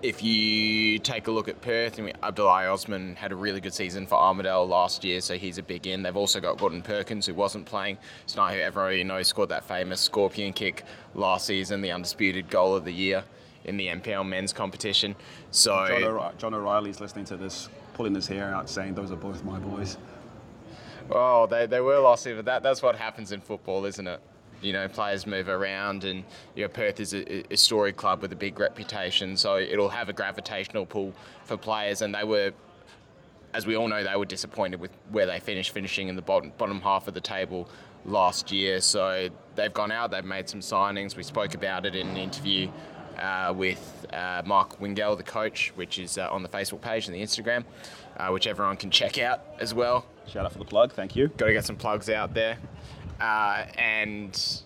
if 0.03 0.23
you 0.23 1.01
take 1.01 1.27
a 1.27 1.33
look 1.33 1.49
at 1.49 1.61
Perth, 1.61 1.99
Abdullah 2.23 2.69
Osman 2.69 3.17
had 3.17 3.33
a 3.33 3.37
really 3.37 3.61
good 3.61 3.75
season 3.75 4.07
for 4.07 4.15
Armadale 4.15 4.69
last 4.69 5.03
year, 5.03 5.21
so 5.21 5.37
he's 5.37 5.59
a 5.59 5.63
big 5.63 5.89
in. 5.89 6.05
They've 6.05 6.17
also 6.17 6.41
got 6.41 6.59
Gordon 6.59 6.83
Perkins, 6.83 7.27
who 7.27 7.35
wasn't 7.35 7.67
playing 7.67 7.99
tonight, 8.29 8.55
who 8.55 8.61
everybody 8.61 9.03
knows 9.03 9.27
scored 9.27 9.49
that 9.49 9.65
famous 9.65 10.01
scorpion 10.01 10.53
kick 10.53 10.85
last 11.17 11.47
season, 11.47 11.81
the 11.81 11.91
undisputed 11.91 12.51
goal 12.51 12.77
of 12.77 12.85
the 12.85 12.93
year 12.93 13.25
in 13.65 13.77
the 13.77 13.89
NPL 13.89 14.27
men's 14.27 14.53
competition. 14.53 15.15
So 15.51 15.87
John, 15.89 16.05
O'Re- 16.05 16.33
John 16.39 16.55
O'Reilly's 16.55 17.01
listening 17.01 17.25
to 17.27 17.37
this, 17.37 17.69
pulling 17.95 18.15
his 18.15 18.27
hair 18.27 18.55
out, 18.55 18.69
saying 18.69 18.95
those 18.95 19.11
are 19.11 19.17
both 19.17 19.45
my 19.45 19.59
boys. 19.59 19.97
Oh, 21.11 21.47
they, 21.47 21.67
they 21.67 21.81
were 21.81 22.17
year, 22.25 22.37
but 22.37 22.45
that, 22.47 22.63
that's 22.63 22.83
what 22.83 22.97
happens 22.97 23.33
in 23.33 23.41
football, 23.41 23.85
isn't 23.85 24.07
it? 24.07 24.21
You 24.63 24.73
know, 24.73 24.89
players 24.89 25.27
move 25.27 25.49
around, 25.49 26.05
and 26.05 26.25
you 26.55 26.63
know, 26.63 26.69
Perth 26.69 26.99
is 26.99 27.13
a, 27.13 27.53
a 27.53 27.57
story 27.57 27.93
club 27.93 28.23
with 28.23 28.33
a 28.33 28.37
big 28.37 28.59
reputation, 28.59 29.37
so 29.37 29.59
it'll 29.59 29.91
have 29.91 30.09
a 30.09 30.15
gravitational 30.15 30.87
pull 30.87 31.13
for 31.45 31.59
players. 31.59 32.01
And 32.01 32.15
they 32.15 32.25
were, 32.25 32.53
as 33.53 33.67
we 33.67 33.77
all 33.77 33.89
know, 33.89 34.03
they 34.03 34.17
were 34.17 34.25
disappointed 34.25 34.81
with 34.81 34.91
where 35.11 35.27
they 35.27 35.39
finished, 35.39 35.73
finishing 35.73 36.09
in 36.09 36.17
the 36.17 36.23
bottom 36.23 36.53
bottom 36.57 36.81
half 36.81 37.09
of 37.09 37.13
the 37.13 37.21
table 37.21 37.69
last 38.07 38.51
year. 38.51 38.81
So 38.81 39.29
they've 39.55 39.75
gone 39.75 39.93
out, 39.93 40.11
they've 40.11 40.25
made 40.25 40.49
some 40.49 40.61
signings. 40.61 41.15
We 41.15 41.25
spoke 41.25 41.55
about 41.55 41.85
it 41.85 41.95
in 41.95 42.09
an 42.09 42.17
interview 42.17 42.71
uh, 43.19 43.53
with 43.57 44.07
uh, 44.13 44.43
Mark 44.45 44.79
Wingell, 44.81 45.17
the 45.17 45.23
coach, 45.23 45.73
which 45.77 45.99
is 45.99 46.19
uh, 46.19 46.29
on 46.31 46.43
the 46.43 46.49
Facebook 46.49 46.81
page 46.81 47.07
and 47.07 47.15
the 47.15 47.21
Instagram, 47.21 47.65
uh, 48.17 48.29
which 48.29 48.47
everyone 48.47 48.77
can 48.77 48.91
check 48.91 49.19
out 49.19 49.43
as 49.59 49.75
well. 49.75 50.05
Shout 50.27 50.47
out 50.47 50.53
for 50.53 50.59
the 50.59 50.65
plug, 50.65 50.93
thank 50.93 51.15
you. 51.17 51.29
Got 51.29 51.47
to 51.47 51.53
get 51.53 51.65
some 51.65 51.77
plugs 51.77 52.09
out 52.09 52.35
there. 52.35 52.59
Uh, 53.21 53.67
and, 53.79 54.63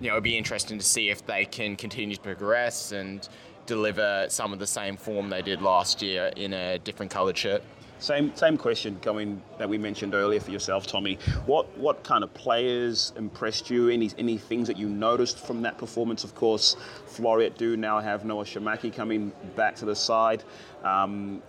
you 0.00 0.08
know, 0.08 0.14
it'd 0.14 0.24
be 0.24 0.36
interesting 0.36 0.78
to 0.78 0.84
see 0.84 1.10
if 1.10 1.26
they 1.26 1.44
can 1.44 1.76
continue 1.76 2.16
to 2.16 2.22
progress 2.22 2.92
and 2.92 3.28
deliver 3.66 4.26
some 4.28 4.52
of 4.52 4.58
the 4.58 4.66
same 4.66 4.96
form 4.96 5.28
they 5.28 5.42
did 5.42 5.62
last 5.62 6.02
year 6.02 6.32
in 6.36 6.52
a 6.52 6.78
different 6.78 7.10
coloured 7.12 7.36
shirt. 7.36 7.62
Same 8.00 8.34
same 8.34 8.56
question 8.56 8.98
coming 9.02 9.42
that 9.58 9.68
we 9.68 9.76
mentioned 9.76 10.14
earlier 10.14 10.40
for 10.40 10.50
yourself, 10.50 10.86
Tommy. 10.86 11.18
What 11.44 11.76
what 11.76 12.02
kind 12.02 12.24
of 12.24 12.32
players 12.32 13.12
impressed 13.16 13.68
you? 13.68 13.90
Any 13.90 14.10
any 14.16 14.38
things 14.38 14.66
that 14.68 14.78
you 14.78 14.88
noticed 14.88 15.38
from 15.38 15.60
that 15.62 15.76
performance? 15.76 16.24
Of 16.24 16.34
course, 16.34 16.76
Floreat 17.06 17.58
do 17.58 17.76
now 17.76 18.00
have 18.00 18.24
Noah 18.24 18.44
Shamaki 18.44 18.90
coming 18.92 19.32
back 19.54 19.76
to 19.76 19.84
the 19.84 19.94
side. 19.94 20.42
Um, 20.82 21.42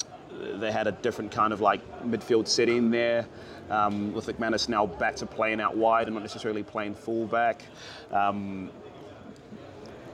they 0.56 0.74
had 0.74 0.88
a 0.88 0.92
different 0.92 1.32
kind 1.32 1.54
of 1.54 1.62
like 1.62 1.82
midfield 2.04 2.48
setting 2.48 2.92
there. 2.92 3.26
Um, 3.70 4.12
with 4.12 4.26
McManus 4.28 4.68
now 4.68 4.86
back 4.86 5.16
to 5.18 5.26
playing 5.26 5.62
out 5.62 5.78
wide 5.78 6.08
and 6.08 6.14
not 6.14 6.24
necessarily 6.24 6.62
playing 6.62 6.94
fullback. 6.94 7.64
Um, 8.12 8.70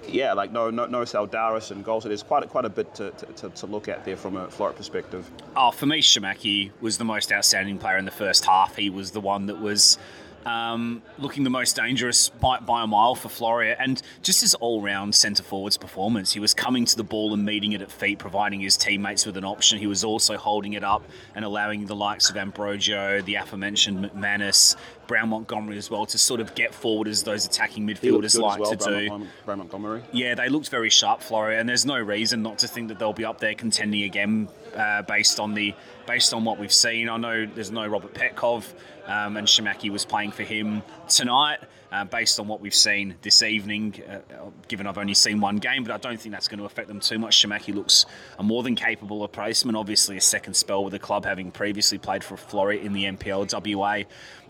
yeah, 0.08 0.34
like 0.34 0.52
no 0.52 0.70
no 0.70 0.86
no 0.86 1.02
Saldaris 1.02 1.72
and 1.72 1.84
goals. 1.84 2.04
There's 2.04 2.24
quite 2.24 2.44
a, 2.44 2.48
quite 2.48 2.66
a 2.66 2.70
bit 2.70 2.94
to, 2.96 3.12
to, 3.12 3.50
to 3.50 3.66
look 3.66 3.88
at 3.88 4.06
there 4.06 4.18
from 4.18 4.38
a 4.38 4.48
Floreat 4.48 4.76
perspective. 4.76 5.30
Oh, 5.56 5.72
for 5.72 5.86
me, 5.86 6.02
Shamaki 6.02 6.72
was 6.82 6.98
the 6.98 7.06
most 7.06 7.32
outstanding 7.32 7.78
player 7.78 7.98
in 7.98 8.06
the 8.06 8.12
first 8.12 8.46
half. 8.46 8.76
He 8.76 8.90
was 8.90 9.12
the 9.12 9.22
one 9.22 9.48
that 9.48 9.60
was 9.60 9.98
um, 10.46 11.02
looking 11.18 11.44
the 11.44 11.50
most 11.50 11.76
dangerous 11.76 12.30
by, 12.30 12.60
by 12.60 12.84
a 12.84 12.88
mile 12.88 13.16
for 13.16 13.28
Floreat, 13.28 13.76
and 13.80 14.02
just 14.22 14.42
his 14.42 14.54
all-round 14.56 15.14
centre 15.14 15.44
forwards 15.44 15.78
performance. 15.78 16.32
He 16.32 16.40
was 16.40 16.54
coming 16.54 16.86
to 16.86 16.96
the 16.96 17.04
ball 17.04 17.34
and 17.34 17.44
meeting 17.44 17.74
it 17.74 17.82
at 17.82 17.92
feet, 17.92 18.18
providing 18.18 18.62
his 18.62 18.78
teammates 18.78 19.26
with 19.26 19.36
an 19.36 19.44
option. 19.44 19.78
He 19.78 19.88
was 19.88 20.04
also 20.04 20.38
holding 20.38 20.74
it 20.74 20.84
up 20.84 21.04
and 21.36 21.44
allowing 21.44 21.86
the 21.86 21.96
likes 21.96 22.30
of 22.30 22.38
Ambrogio, 22.38 23.24
the 23.26 23.36
aforementioned 23.36 24.06
McManus, 24.06 24.78
Brown 25.08 25.30
Montgomery 25.30 25.78
as 25.78 25.90
well 25.90 26.06
to 26.06 26.18
sort 26.18 26.40
of 26.40 26.54
get 26.56 26.74
forward 26.74 27.08
as 27.08 27.24
those 27.24 27.46
attacking 27.46 27.88
midfielders 27.88 28.40
like 28.40 28.60
well, 28.60 28.72
to 28.72 28.78
Brown, 28.78 29.22
do. 29.22 29.28
Brown 29.46 29.58
Montgomery. 29.60 30.04
Yeah, 30.12 30.36
they 30.36 30.50
looked 30.50 30.70
very 30.70 30.90
sharp, 30.90 31.22
Floreat, 31.22 31.60
and 31.60 31.68
there's 31.68 31.86
no 31.86 31.98
reason 31.98 32.44
not 32.44 32.60
to 32.60 32.68
think 32.68 32.90
that 32.90 33.00
they'll 33.00 33.14
be 33.14 33.26
up 33.26 33.40
there 33.40 33.56
contending 33.56 34.04
again 34.04 34.50
uh, 34.76 35.02
based 35.04 35.40
on 35.40 35.54
the 35.54 35.74
based 36.06 36.34
on 36.34 36.46
what 36.46 36.60
we've 36.60 36.74
seen. 36.74 37.10
I 37.10 37.18
know 37.18 37.46
there's 37.46 37.72
no 37.72 37.86
Robert 37.88 38.14
Petkov, 38.14 38.66
um, 39.06 39.38
and 39.38 39.48
Shamaki 39.48 39.90
was 39.90 40.06
playing 40.06 40.32
for 40.32 40.44
him 40.44 40.84
tonight. 41.08 41.60
Uh, 41.90 42.04
based 42.04 42.38
on 42.38 42.50
what 42.50 42.60
we've 42.60 42.76
seen 42.76 43.16
this 43.22 43.42
evening, 43.42 43.96
uh, 44.10 44.20
given 44.68 44.86
I've 44.86 44.98
only 44.98 45.14
seen 45.14 45.40
one 45.40 45.56
game, 45.56 45.86
but 45.86 45.94
I 45.94 45.98
don't 45.98 46.20
think 46.20 46.34
that's 46.34 46.50
going 46.50 46.60
to 46.60 46.66
affect 46.66 46.90
them 46.90 47.00
too 47.00 47.18
much. 47.18 47.42
Shamaki 47.42 47.74
looks 47.74 48.06
a 48.38 48.44
more 48.44 48.62
than 48.62 48.76
capable 48.76 49.22
replacement. 49.22 49.78
Obviously, 49.78 50.18
a 50.18 50.22
second 50.22 50.54
spell 50.54 50.84
with 50.84 50.92
the 50.92 51.00
club, 51.00 51.24
having 51.24 51.50
previously 51.50 51.98
played 51.98 52.26
for 52.26 52.36
Floreat 52.36 52.84
in 52.84 52.92
the 52.92 53.06
NPL 53.06 53.48
WA 53.78 54.04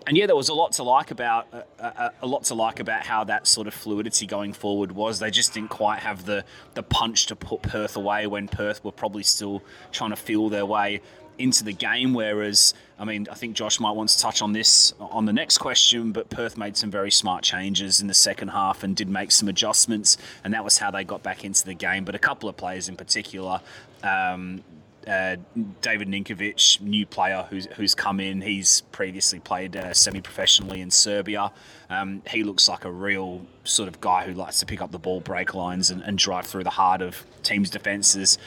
and 0.07 0.15
yeah, 0.15 0.25
there 0.25 0.37
was 0.37 0.47
a 0.47 0.53
lot 0.53 0.71
to 0.73 0.83
like 0.83 1.11
about 1.11 1.47
uh, 1.51 1.83
uh, 1.83 2.09
a 2.21 2.27
lot 2.27 2.45
to 2.45 2.55
like 2.55 2.79
about 2.79 3.05
how 3.05 3.25
that 3.25 3.45
sort 3.45 3.67
of 3.67 3.73
fluidity 3.73 4.25
going 4.25 4.53
forward 4.53 4.93
was. 4.93 5.19
They 5.19 5.29
just 5.29 5.53
didn't 5.53 5.69
quite 5.69 5.99
have 5.99 6.25
the 6.25 6.45
the 6.75 6.83
punch 6.83 7.25
to 7.27 7.35
put 7.35 7.61
Perth 7.61 7.97
away 7.97 8.25
when 8.25 8.47
Perth 8.47 8.83
were 8.85 8.93
probably 8.93 9.23
still 9.23 9.61
trying 9.91 10.11
to 10.11 10.15
feel 10.15 10.47
their 10.47 10.65
way 10.65 11.01
into 11.37 11.65
the 11.65 11.73
game. 11.73 12.13
Whereas, 12.13 12.73
I 12.97 13.03
mean, 13.03 13.27
I 13.29 13.35
think 13.35 13.55
Josh 13.55 13.81
might 13.81 13.91
want 13.91 14.09
to 14.09 14.17
touch 14.17 14.41
on 14.41 14.53
this 14.53 14.93
on 14.99 15.25
the 15.25 15.33
next 15.33 15.57
question, 15.57 16.13
but 16.13 16.29
Perth 16.29 16.57
made 16.57 16.77
some 16.77 16.89
very 16.89 17.11
smart 17.11 17.43
changes 17.43 17.99
in 17.99 18.07
the 18.07 18.13
second 18.13 18.47
half 18.47 18.83
and 18.83 18.95
did 18.95 19.09
make 19.09 19.33
some 19.33 19.49
adjustments, 19.49 20.17
and 20.45 20.53
that 20.53 20.63
was 20.63 20.77
how 20.77 20.89
they 20.89 21.03
got 21.03 21.21
back 21.21 21.43
into 21.43 21.65
the 21.65 21.73
game. 21.73 22.05
But 22.05 22.15
a 22.15 22.19
couple 22.19 22.47
of 22.47 22.55
players 22.55 22.87
in 22.87 22.95
particular. 22.95 23.59
Um, 24.03 24.63
uh, 25.07 25.37
David 25.81 26.07
Ninkovic, 26.07 26.81
new 26.81 27.05
player 27.05 27.47
who's, 27.49 27.65
who's 27.77 27.95
come 27.95 28.19
in. 28.19 28.41
He's 28.41 28.81
previously 28.91 29.39
played 29.39 29.75
uh, 29.75 29.93
semi 29.93 30.21
professionally 30.21 30.81
in 30.81 30.91
Serbia. 30.91 31.51
Um, 31.89 32.21
he 32.29 32.43
looks 32.43 32.67
like 32.67 32.83
a 32.85 32.91
real 32.91 33.45
sort 33.63 33.87
of 33.87 34.01
guy 34.01 34.25
who 34.25 34.33
likes 34.33 34.59
to 34.59 34.65
pick 34.65 34.81
up 34.81 34.91
the 34.91 34.99
ball, 34.99 35.21
break 35.21 35.53
lines, 35.53 35.89
and, 35.89 36.01
and 36.01 36.17
drive 36.17 36.45
through 36.45 36.65
the 36.65 36.71
heart 36.71 37.01
of 37.01 37.25
teams' 37.43 37.69
defences. 37.69 38.37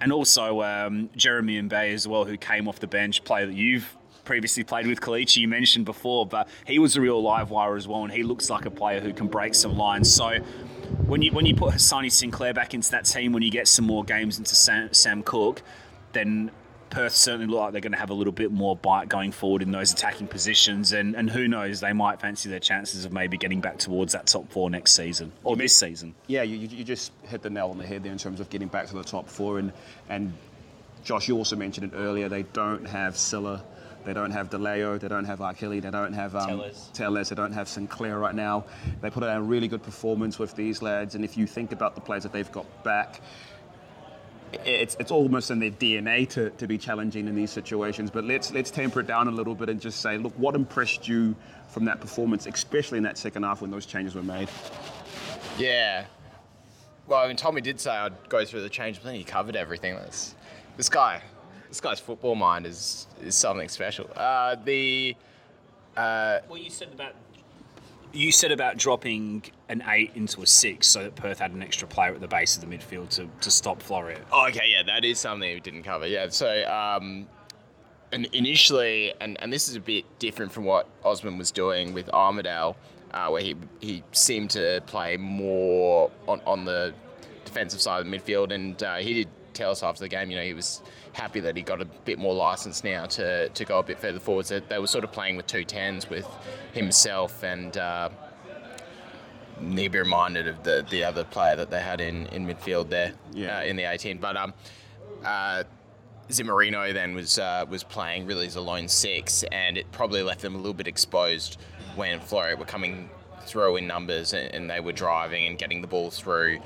And 0.00 0.12
also 0.12 0.62
um, 0.62 1.10
Jeremy 1.16 1.60
Mbe 1.62 1.94
as 1.94 2.06
well, 2.06 2.24
who 2.24 2.36
came 2.36 2.68
off 2.68 2.80
the 2.80 2.86
bench, 2.86 3.24
player 3.24 3.46
that 3.46 3.54
you've 3.54 3.96
previously 4.24 4.62
played 4.62 4.86
with 4.86 5.00
Kelechi, 5.00 5.38
you 5.38 5.48
mentioned 5.48 5.84
before, 5.84 6.26
but 6.26 6.48
he 6.66 6.78
was 6.78 6.96
a 6.96 7.00
real 7.00 7.20
live 7.20 7.50
wire 7.50 7.76
as 7.76 7.88
well, 7.88 8.04
and 8.04 8.12
he 8.12 8.22
looks 8.22 8.48
like 8.50 8.64
a 8.64 8.70
player 8.70 9.00
who 9.00 9.12
can 9.12 9.26
break 9.26 9.54
some 9.54 9.76
lines. 9.76 10.12
So 10.12 10.38
when 11.06 11.22
you 11.22 11.32
when 11.32 11.46
you 11.46 11.54
put 11.54 11.74
Hassani 11.74 12.12
Sinclair 12.12 12.54
back 12.54 12.74
into 12.74 12.90
that 12.92 13.04
team, 13.06 13.32
when 13.32 13.42
you 13.42 13.50
get 13.50 13.68
some 13.68 13.86
more 13.86 14.04
games 14.04 14.38
into 14.38 14.54
Sam, 14.54 14.92
Sam 14.92 15.22
Cook, 15.22 15.62
then 16.12 16.50
Perth 16.90 17.14
certainly 17.14 17.46
look 17.46 17.60
like 17.60 17.72
they're 17.72 17.80
going 17.80 17.92
to 17.92 17.98
have 17.98 18.10
a 18.10 18.14
little 18.14 18.32
bit 18.32 18.50
more 18.50 18.76
bite 18.76 19.08
going 19.08 19.30
forward 19.30 19.62
in 19.62 19.70
those 19.70 19.92
attacking 19.92 20.26
positions, 20.26 20.92
and, 20.92 21.14
and 21.14 21.30
who 21.30 21.46
knows, 21.46 21.80
they 21.80 21.92
might 21.92 22.20
fancy 22.20 22.48
their 22.48 22.60
chances 22.60 23.04
of 23.04 23.12
maybe 23.12 23.36
getting 23.36 23.60
back 23.60 23.78
towards 23.78 24.12
that 24.12 24.26
top 24.26 24.50
four 24.50 24.68
next 24.70 24.92
season 24.92 25.32
or 25.44 25.56
this 25.56 25.74
season. 25.74 26.14
Yeah, 26.26 26.42
you, 26.42 26.56
you 26.56 26.84
just 26.84 27.12
hit 27.28 27.42
the 27.42 27.50
nail 27.50 27.68
on 27.68 27.78
the 27.78 27.86
head 27.86 28.02
there 28.02 28.12
in 28.12 28.18
terms 28.18 28.40
of 28.40 28.50
getting 28.50 28.68
back 28.68 28.88
to 28.88 28.94
the 28.94 29.04
top 29.04 29.28
four, 29.28 29.58
and 29.58 29.72
and 30.08 30.32
Josh, 31.04 31.28
you 31.28 31.36
also 31.36 31.56
mentioned 31.56 31.92
it 31.92 31.96
earlier. 31.96 32.28
They 32.28 32.42
don't 32.42 32.86
have 32.86 33.16
Silla. 33.16 33.64
They 34.04 34.14
don't 34.14 34.30
have 34.30 34.48
DeLeo, 34.48 34.98
they 34.98 35.08
don't 35.08 35.26
have 35.26 35.42
Achille, 35.42 35.80
they 35.80 35.90
don't 35.90 36.14
have 36.14 36.34
um, 36.34 36.48
Tellez. 36.48 36.90
Tellez, 36.94 37.28
they 37.28 37.34
don't 37.34 37.52
have 37.52 37.68
Sinclair 37.68 38.18
right 38.18 38.34
now. 38.34 38.64
They 39.02 39.10
put 39.10 39.22
out 39.22 39.36
a 39.36 39.42
really 39.42 39.68
good 39.68 39.82
performance 39.82 40.38
with 40.38 40.54
these 40.56 40.80
lads, 40.80 41.16
and 41.16 41.24
if 41.24 41.36
you 41.36 41.46
think 41.46 41.72
about 41.72 41.94
the 41.94 42.00
players 42.00 42.22
that 42.22 42.32
they've 42.32 42.50
got 42.50 42.82
back, 42.82 43.20
it's, 44.52 44.96
it's 44.98 45.10
almost 45.10 45.50
in 45.50 45.58
their 45.58 45.70
DNA 45.70 46.28
to, 46.30 46.50
to 46.50 46.66
be 46.66 46.78
challenging 46.78 47.28
in 47.28 47.34
these 47.34 47.50
situations. 47.50 48.10
But 48.10 48.24
let's 48.24 48.52
let's 48.52 48.70
temper 48.70 49.00
it 49.00 49.06
down 49.06 49.28
a 49.28 49.30
little 49.30 49.54
bit 49.54 49.68
and 49.68 49.80
just 49.80 50.00
say, 50.00 50.18
look, 50.18 50.32
what 50.36 50.54
impressed 50.54 51.08
you 51.08 51.34
from 51.68 51.84
that 51.84 52.00
performance, 52.00 52.46
especially 52.46 52.98
in 52.98 53.04
that 53.04 53.18
second 53.18 53.42
half 53.42 53.62
when 53.62 53.70
those 53.70 53.86
changes 53.86 54.14
were 54.14 54.22
made? 54.22 54.48
Yeah. 55.58 56.04
Well, 57.06 57.20
I 57.20 57.26
mean, 57.26 57.36
Tommy 57.36 57.60
did 57.60 57.80
say 57.80 57.90
I'd 57.90 58.28
go 58.28 58.44
through 58.44 58.62
the 58.62 58.68
change, 58.68 58.96
but 58.98 59.04
then 59.04 59.14
he 59.14 59.24
covered 59.24 59.56
everything. 59.56 59.94
This, 59.96 60.34
this 60.76 60.88
guy, 60.88 61.22
this 61.68 61.80
guy's 61.80 62.00
football 62.00 62.34
mind 62.34 62.66
is 62.66 63.06
is 63.22 63.34
something 63.34 63.68
special. 63.68 64.08
Uh, 64.14 64.56
the 64.64 65.16
Well, 66.48 66.58
you 66.58 66.70
said 66.70 66.88
about 66.92 67.14
you 68.12 68.32
said 68.32 68.52
about 68.52 68.76
dropping 68.76 69.44
an 69.68 69.82
eight 69.88 70.12
into 70.14 70.42
a 70.42 70.46
six, 70.46 70.86
so 70.86 71.04
that 71.04 71.14
Perth 71.14 71.38
had 71.38 71.52
an 71.52 71.62
extra 71.62 71.86
player 71.86 72.14
at 72.14 72.20
the 72.20 72.28
base 72.28 72.56
of 72.56 72.68
the 72.68 72.76
midfield 72.76 73.08
to, 73.10 73.28
to 73.40 73.50
stop 73.50 73.82
Floreat. 73.82 74.20
Oh, 74.32 74.48
okay, 74.48 74.68
yeah, 74.68 74.82
that 74.84 75.04
is 75.04 75.18
something 75.18 75.52
we 75.52 75.60
didn't 75.60 75.84
cover. 75.84 76.06
Yeah, 76.06 76.28
so 76.28 76.64
um, 76.66 77.26
and 78.12 78.26
initially, 78.26 79.14
and, 79.20 79.40
and 79.40 79.52
this 79.52 79.68
is 79.68 79.76
a 79.76 79.80
bit 79.80 80.04
different 80.18 80.52
from 80.52 80.64
what 80.64 80.88
Osman 81.04 81.38
was 81.38 81.50
doing 81.50 81.92
with 81.92 82.08
Armadale, 82.10 82.76
uh, 83.12 83.28
where 83.28 83.42
he 83.42 83.56
he 83.80 84.02
seemed 84.12 84.50
to 84.50 84.82
play 84.86 85.16
more 85.16 86.10
on, 86.26 86.40
on 86.46 86.64
the 86.64 86.92
defensive 87.44 87.80
side 87.80 88.04
of 88.04 88.10
the 88.10 88.16
midfield, 88.16 88.52
and 88.52 88.82
uh, 88.82 88.96
he 88.96 89.14
did 89.14 89.28
tell 89.60 89.76
after 89.88 90.00
the 90.00 90.08
game, 90.08 90.30
you 90.30 90.36
know, 90.36 90.42
he 90.42 90.54
was 90.54 90.80
happy 91.12 91.40
that 91.40 91.56
he 91.56 91.62
got 91.62 91.80
a 91.80 91.84
bit 91.84 92.18
more 92.18 92.34
license 92.34 92.82
now 92.82 93.04
to, 93.06 93.48
to 93.50 93.64
go 93.64 93.78
a 93.78 93.82
bit 93.82 93.98
further 93.98 94.18
forward. 94.18 94.46
So 94.46 94.60
they 94.60 94.78
were 94.78 94.86
sort 94.86 95.04
of 95.04 95.12
playing 95.12 95.36
with 95.36 95.46
two 95.46 95.64
tens 95.64 96.08
with 96.08 96.26
himself 96.72 97.42
and. 97.42 97.76
Uh, 97.76 98.08
need 99.60 99.84
to 99.84 99.90
be 99.90 99.98
reminded 99.98 100.48
of 100.48 100.62
the, 100.62 100.86
the 100.88 101.04
other 101.04 101.22
player 101.22 101.54
that 101.54 101.70
they 101.70 101.80
had 101.82 102.00
in, 102.00 102.24
in 102.28 102.46
midfield 102.46 102.88
there 102.88 103.12
Yeah. 103.34 103.58
uh, 103.58 103.62
in 103.64 103.76
the 103.76 103.84
18. 103.84 104.16
But 104.16 104.34
um, 104.34 104.54
uh, 105.22 105.64
Zimmerino 106.30 106.94
then 106.94 107.14
was 107.14 107.38
uh, 107.38 107.66
was 107.68 107.84
playing 107.84 108.24
really 108.24 108.46
as 108.46 108.56
a 108.56 108.60
lone 108.62 108.88
six, 108.88 109.42
and 109.52 109.76
it 109.76 109.92
probably 109.92 110.22
left 110.22 110.40
them 110.40 110.54
a 110.54 110.56
little 110.56 110.72
bit 110.72 110.86
exposed 110.88 111.58
when 111.94 112.20
Floreat 112.20 112.56
were 112.58 112.64
coming 112.64 113.10
through 113.44 113.76
in 113.76 113.86
numbers 113.86 114.32
and, 114.32 114.54
and 114.54 114.70
they 114.70 114.80
were 114.80 114.92
driving 114.92 115.46
and 115.46 115.58
getting 115.58 115.82
the 115.82 115.86
ball 115.88 116.10
through. 116.10 116.58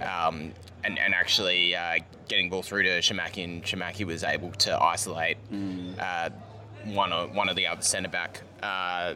Um, 0.00 0.52
and, 0.84 0.98
and 0.98 1.14
actually 1.14 1.76
uh, 1.76 1.98
getting 2.28 2.50
ball 2.50 2.62
through 2.62 2.82
to 2.84 2.98
Shamaki, 3.00 3.44
and 3.44 3.62
Shamaki 3.62 4.04
was 4.04 4.24
able 4.24 4.50
to 4.52 4.80
isolate 4.80 5.36
uh, 6.00 6.30
one 6.86 7.12
of 7.12 7.34
one 7.34 7.48
of 7.48 7.56
the 7.56 7.66
other 7.66 7.82
centre 7.82 8.08
back. 8.08 8.42
Uh, 8.62 9.14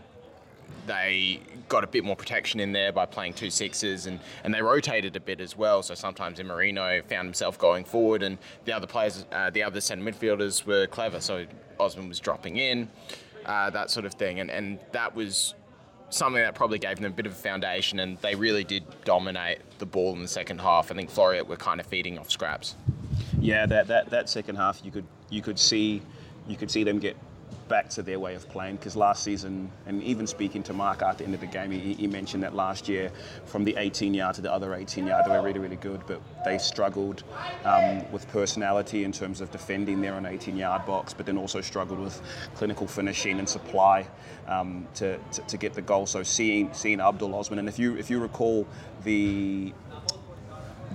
they 0.87 1.41
got 1.69 1.85
a 1.85 1.87
bit 1.87 2.05
more 2.05 2.17
protection 2.17 2.61
in 2.61 2.73
there 2.73 2.93
by 2.93 3.07
playing 3.07 3.35
two 3.35 3.51
sixes 3.51 4.07
and, 4.07 4.21
and 4.45 4.55
they 4.55 4.63
rotated 4.63 5.17
a 5.17 5.21
bit 5.21 5.41
as 5.41 5.57
well. 5.57 5.83
So 5.83 5.95
sometimes 5.95 6.43
Marino 6.43 7.03
found 7.09 7.27
himself 7.27 7.59
going 7.59 7.85
forward 7.85 8.23
and 8.23 8.39
the 8.65 8.73
other 8.73 8.87
players, 8.87 9.27
uh, 9.33 9.51
the 9.51 9.63
other 9.63 9.81
centre 9.81 10.05
midfielders 10.05 10.65
were 10.65 10.87
clever. 10.87 11.21
So 11.21 11.47
Osman 11.81 12.09
was 12.09 12.21
dropping 12.21 12.57
in, 12.57 12.89
uh, 13.45 13.71
that 13.71 13.91
sort 13.91 14.07
of 14.07 14.15
thing. 14.15 14.41
And, 14.41 14.51
and 14.51 14.79
that 14.93 15.15
was 15.15 15.55
something 16.11 16.43
that 16.43 16.55
probably 16.55 16.79
gave 16.79 16.97
them 16.97 17.07
a 17.07 17.15
bit 17.15 17.27
of 17.27 17.33
a 17.33 17.37
foundation 17.37 17.99
and 17.99 18.17
they 18.19 18.35
really 18.35 18.63
did 18.63 18.85
dominate 19.05 19.59
the 19.79 19.87
ball 19.87 20.15
in 20.15 20.23
the 20.23 20.29
second 20.29 20.61
half. 20.61 20.91
I 20.91 20.95
think 20.95 21.11
Floreat 21.11 21.47
were 21.47 21.57
kind 21.57 21.81
of 21.81 21.87
feeding 21.87 22.19
off 22.19 22.31
scraps. 22.31 22.75
Yeah, 23.41 23.67
that, 23.67 23.89
that, 23.89 24.11
that 24.11 24.29
second 24.29 24.57
half, 24.57 24.85
you 24.85 24.91
could 24.91 25.05
you 25.31 25.43
could 25.43 25.59
see 25.59 26.03
you 26.49 26.57
could 26.57 26.71
see 26.71 26.85
them 26.85 26.99
get 26.99 27.17
back 27.69 27.89
to 27.91 28.03
their 28.03 28.19
way 28.19 28.35
of 28.35 28.49
playing 28.49 28.77
because 28.77 28.97
last 28.97 29.23
season, 29.23 29.71
and 29.87 30.03
even 30.03 30.27
speaking 30.27 30.63
to 30.65 30.73
Mark 30.73 31.03
at 31.03 31.19
the 31.19 31.25
end 31.25 31.35
of 31.35 31.41
the 31.41 31.47
game, 31.47 31.71
he, 31.71 31.95
he 31.95 32.07
mentioned 32.07 32.43
that 32.43 32.55
last 32.55 32.89
year 32.89 33.11
from 33.45 33.65
the 33.65 33.77
18 33.77 34.15
yard 34.15 34.35
to 34.37 34.41
the 34.41 34.53
other 34.53 34.75
18 34.75 35.07
yard, 35.07 35.25
they 35.27 35.31
were 35.31 35.43
really, 35.43 35.59
really 35.59 35.77
good, 35.77 36.03
but 36.07 36.21
they 36.45 36.59
struggled 36.59 37.23
um, 37.65 38.11
with 38.13 38.29
personality 38.29 39.05
in 39.05 39.13
terms 39.13 39.41
of 39.41 39.51
defending 39.51 40.01
their 40.01 40.15
own 40.15 40.27
18 40.27 40.57
yard 40.57 40.87
box, 40.87 41.13
but 41.13 41.27
then 41.27 41.37
also 41.37 41.61
struggled 41.61 41.99
with 41.99 42.21
clinical 42.55 42.87
finishing 42.87 43.39
and 43.39 43.49
supply 43.49 44.07
um, 44.49 44.87
to, 44.95 45.19
to, 45.33 45.43
to 45.43 45.57
get 45.57 45.75
the 45.75 45.83
goal. 45.83 46.07
So 46.07 46.23
seeing 46.23 46.73
seeing 46.73 47.01
Abdul 47.01 47.35
Osman, 47.35 47.59
and 47.59 47.69
if 47.69 47.79
you 47.79 47.97
if 47.97 48.11
you 48.11 48.19
recall 48.21 48.67
the 49.05 49.73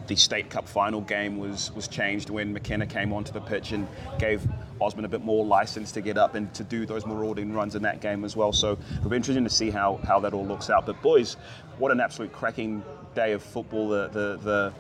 the 0.08 0.16
State 0.16 0.50
Cup 0.50 0.68
final 0.68 1.02
game 1.02 1.38
was 1.38 1.72
was 1.74 1.88
changed 1.88 2.30
when 2.30 2.54
McKenna 2.54 2.86
came 2.86 3.14
onto 3.14 3.32
the 3.32 3.42
pitch 3.42 3.72
and 3.72 3.88
gave 4.20 4.46
Osman 4.82 5.06
a 5.06 5.08
bit 5.08 5.24
more 5.24 5.46
license 5.46 5.92
to 5.94 6.02
get 6.02 6.18
up 6.18 6.36
and 6.36 6.54
to 6.54 6.64
do 6.64 6.86
those 6.86 7.06
marauding 7.06 7.54
runs 7.54 7.76
in 7.76 7.84
that 7.84 8.02
game 8.02 8.26
as 8.26 8.36
well. 8.36 8.52
So 8.52 8.78
it'll 8.98 9.10
be 9.10 9.16
interesting 9.16 9.44
to 9.44 9.50
see 9.50 9.70
how, 9.70 10.00
how 10.04 10.20
that 10.22 10.34
all 10.34 10.46
looks 10.46 10.70
out. 10.70 10.86
But 10.86 11.02
boys, 11.02 11.38
what 11.78 11.92
an 11.92 12.00
absolute 12.00 12.32
cracking 12.32 12.84
day 13.14 13.34
of 13.34 13.44
football. 13.44 13.90
The 13.90 14.08
the 14.08 14.38
the 14.38 14.74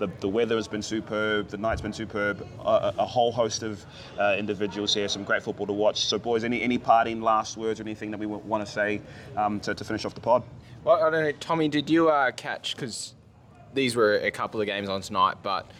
the, 0.00 0.10
the 0.20 0.28
weather 0.28 0.56
has 0.56 0.66
been 0.66 0.80
superb, 0.80 1.48
the 1.48 1.58
night's 1.58 1.82
been 1.82 1.92
superb, 1.92 2.46
a, 2.60 2.94
a 2.98 3.04
whole 3.04 3.30
host 3.30 3.62
of 3.62 3.84
uh, 4.18 4.34
individuals 4.38 4.94
here, 4.94 5.08
some 5.08 5.24
great 5.24 5.42
football 5.42 5.66
to 5.66 5.74
watch. 5.74 6.06
So, 6.06 6.18
boys, 6.18 6.42
any, 6.42 6.62
any 6.62 6.78
parting 6.78 7.20
last 7.20 7.58
words 7.58 7.80
or 7.80 7.82
anything 7.82 8.10
that 8.12 8.18
we 8.18 8.24
want 8.24 8.64
to 8.64 8.72
say 8.72 9.02
um, 9.36 9.60
to, 9.60 9.74
to 9.74 9.84
finish 9.84 10.06
off 10.06 10.14
the 10.14 10.22
pod? 10.22 10.42
Well, 10.84 10.96
I 10.96 11.10
don't 11.10 11.22
know, 11.24 11.32
Tommy, 11.32 11.68
did 11.68 11.90
you 11.90 12.08
uh, 12.08 12.30
catch, 12.30 12.74
because 12.74 13.14
these 13.74 13.94
were 13.94 14.14
a 14.14 14.30
couple 14.30 14.58
of 14.58 14.66
games 14.66 14.88
on 14.88 15.02
tonight, 15.02 15.36
but 15.42 15.70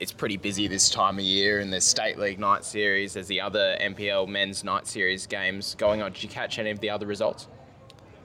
it's 0.00 0.12
pretty 0.12 0.38
busy 0.38 0.66
this 0.66 0.88
time 0.88 1.18
of 1.18 1.24
year, 1.24 1.60
and 1.60 1.70
there's 1.70 1.84
State 1.84 2.18
League 2.18 2.38
night 2.38 2.64
series, 2.64 3.12
there's 3.12 3.28
the 3.28 3.42
other 3.42 3.76
NPL 3.80 4.26
men's 4.26 4.64
night 4.64 4.86
series 4.86 5.26
games 5.26 5.74
going 5.76 6.00
on. 6.00 6.12
Did 6.12 6.22
you 6.22 6.28
catch 6.30 6.58
any 6.58 6.70
of 6.70 6.80
the 6.80 6.88
other 6.88 7.06
results? 7.06 7.48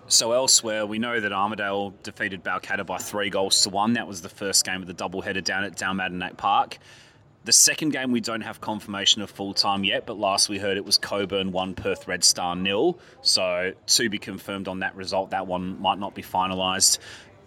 So 0.07 0.31
elsewhere, 0.31 0.85
we 0.85 0.99
know 0.99 1.19
that 1.19 1.33
Armadale 1.33 1.93
defeated 2.01 2.43
Balcatta 2.43 2.85
by 2.85 2.97
three 2.97 3.29
goals 3.29 3.61
to 3.63 3.69
one. 3.69 3.93
That 3.93 4.07
was 4.07 4.21
the 4.21 4.29
first 4.29 4.63
game 4.63 4.81
of 4.81 4.87
the 4.87 4.93
doubleheader 4.93 5.43
down 5.43 5.65
at 5.65 5.75
Dalmatinac 5.75 6.37
Park. 6.37 6.77
The 7.43 7.51
second 7.51 7.89
game, 7.89 8.11
we 8.11 8.21
don't 8.21 8.41
have 8.41 8.61
confirmation 8.61 9.21
of 9.21 9.29
full 9.29 9.53
time 9.53 9.83
yet, 9.83 10.05
but 10.05 10.17
last 10.17 10.47
we 10.47 10.57
heard 10.57 10.77
it 10.77 10.85
was 10.85 10.97
Cockburn 10.97 11.51
1, 11.51 11.75
Perth 11.75 12.07
Red 12.07 12.23
Star 12.23 12.55
nil. 12.55 12.99
So 13.21 13.73
to 13.85 14.09
be 14.09 14.17
confirmed 14.17 14.67
on 14.67 14.79
that 14.79 14.95
result, 14.95 15.31
that 15.31 15.45
one 15.45 15.79
might 15.81 15.99
not 15.99 16.15
be 16.15 16.23
finalised. 16.23 16.99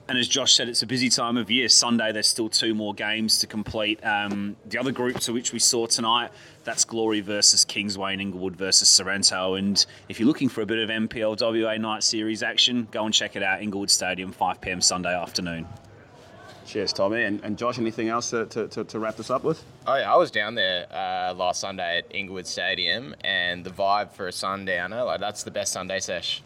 And 0.09 0.17
as 0.17 0.27
Josh 0.27 0.55
said, 0.55 0.71
it's 0.71 0.81
a 0.81 0.87
busy 0.87 1.11
time 1.11 1.37
of 1.37 1.51
year. 1.51 1.69
Sunday, 1.69 2.13
there's 2.13 2.27
still 2.27 2.49
two 2.49 2.75
more 2.75 2.95
games 2.95 3.39
to 3.39 3.47
complete. 3.47 4.01
Um, 4.03 4.57
the 4.65 4.79
other 4.79 4.91
group 4.91 5.21
to 5.21 5.35
which 5.35 5.53
we 5.53 5.59
saw 5.59 5.87
tonight, 5.87 6.31
that's 6.65 6.87
Glory 6.87 7.21
versus 7.21 7.67
Kingsway 7.67 8.15
and 8.15 8.23
Inglewood 8.23 8.57
versus 8.57 8.89
Sorrento. 8.89 9.55
And 9.55 9.85
if 10.09 10.19
you're 10.19 10.27
looking 10.27 10.49
for 10.49 10.63
a 10.63 10.67
bit 10.67 10.79
of 10.79 10.89
NPL 10.89 11.39
WA 11.39 11.77
night 11.77 12.03
series 12.03 12.43
action, 12.43 12.89
go 12.91 13.05
and 13.05 13.13
check 13.13 13.37
it 13.37 13.43
out, 13.43 13.61
Inglewood 13.61 13.91
Stadium, 13.91 14.33
5 14.33 14.63
pm 14.63 14.81
Sunday 14.81 15.15
afternoon. 15.15 15.69
Cheers, 16.65 16.95
Tommy. 16.95 17.25
And, 17.25 17.45
and 17.45 17.59
Josh, 17.59 17.79
anything 17.79 18.09
else 18.09 18.31
to, 18.31 18.47
to, 18.47 18.67
to, 18.69 18.85
to 18.85 18.99
wrap 18.99 19.17
this 19.17 19.29
up 19.29 19.45
with? 19.45 19.63
Oh 19.87 19.97
yeah, 19.97 20.11
I 20.11 20.17
was 20.17 20.31
down 20.31 20.55
there 20.55 20.87
uh, 20.91 21.35
last 21.35 21.61
Sunday 21.61 21.99
at 21.99 22.15
Inglewood 22.15 22.47
Stadium, 22.47 23.15
and 23.25 23.63
the 23.63 23.71
vibe 23.71 24.13
for 24.13 24.27
a 24.27 24.33
sundowner, 24.33 25.05
like 25.05 25.21
that's 25.21 25.43
the 25.43 25.51
best 25.51 25.73
Sunday 25.73 26.01
sesh 26.01 26.43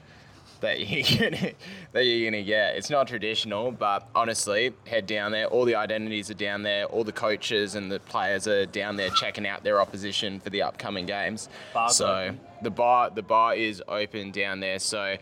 that 0.62 0.81
you're 0.88 1.31
gonna 1.31 1.53
that 1.92 2.05
you're 2.05 2.31
gonna 2.31 2.42
get. 2.42 2.77
It's 2.77 2.88
not 2.88 3.07
traditional, 3.07 3.70
but 3.70 4.09
honestly, 4.14 4.72
head 4.87 5.07
down 5.07 5.31
there. 5.33 5.46
All 5.46 5.64
the 5.64 5.75
identities 5.75 6.31
are 6.31 6.35
down 6.35 6.62
there. 6.62 6.87
All 6.87 7.05
the 7.05 7.12
coaches 7.12 7.75
and 7.75 7.92
the 7.92 8.01
players 8.01 8.48
are 8.48 8.64
down 8.64 8.96
there 8.96 9.11
checking 9.11 9.46
out 9.46 9.62
their 9.62 9.81
opposition 9.81 10.40
for 10.40 10.51
the 10.51 10.62
upcoming 10.62 11.05
games. 11.07 11.48
Bar's 11.75 11.96
so 11.96 12.07
open. 12.07 12.40
the 12.62 12.70
bar 12.70 13.11
the 13.11 13.22
bar 13.22 13.55
is 13.55 13.83
open 13.87 14.31
down 14.31 14.61
there. 14.61 14.79
So 14.79 15.16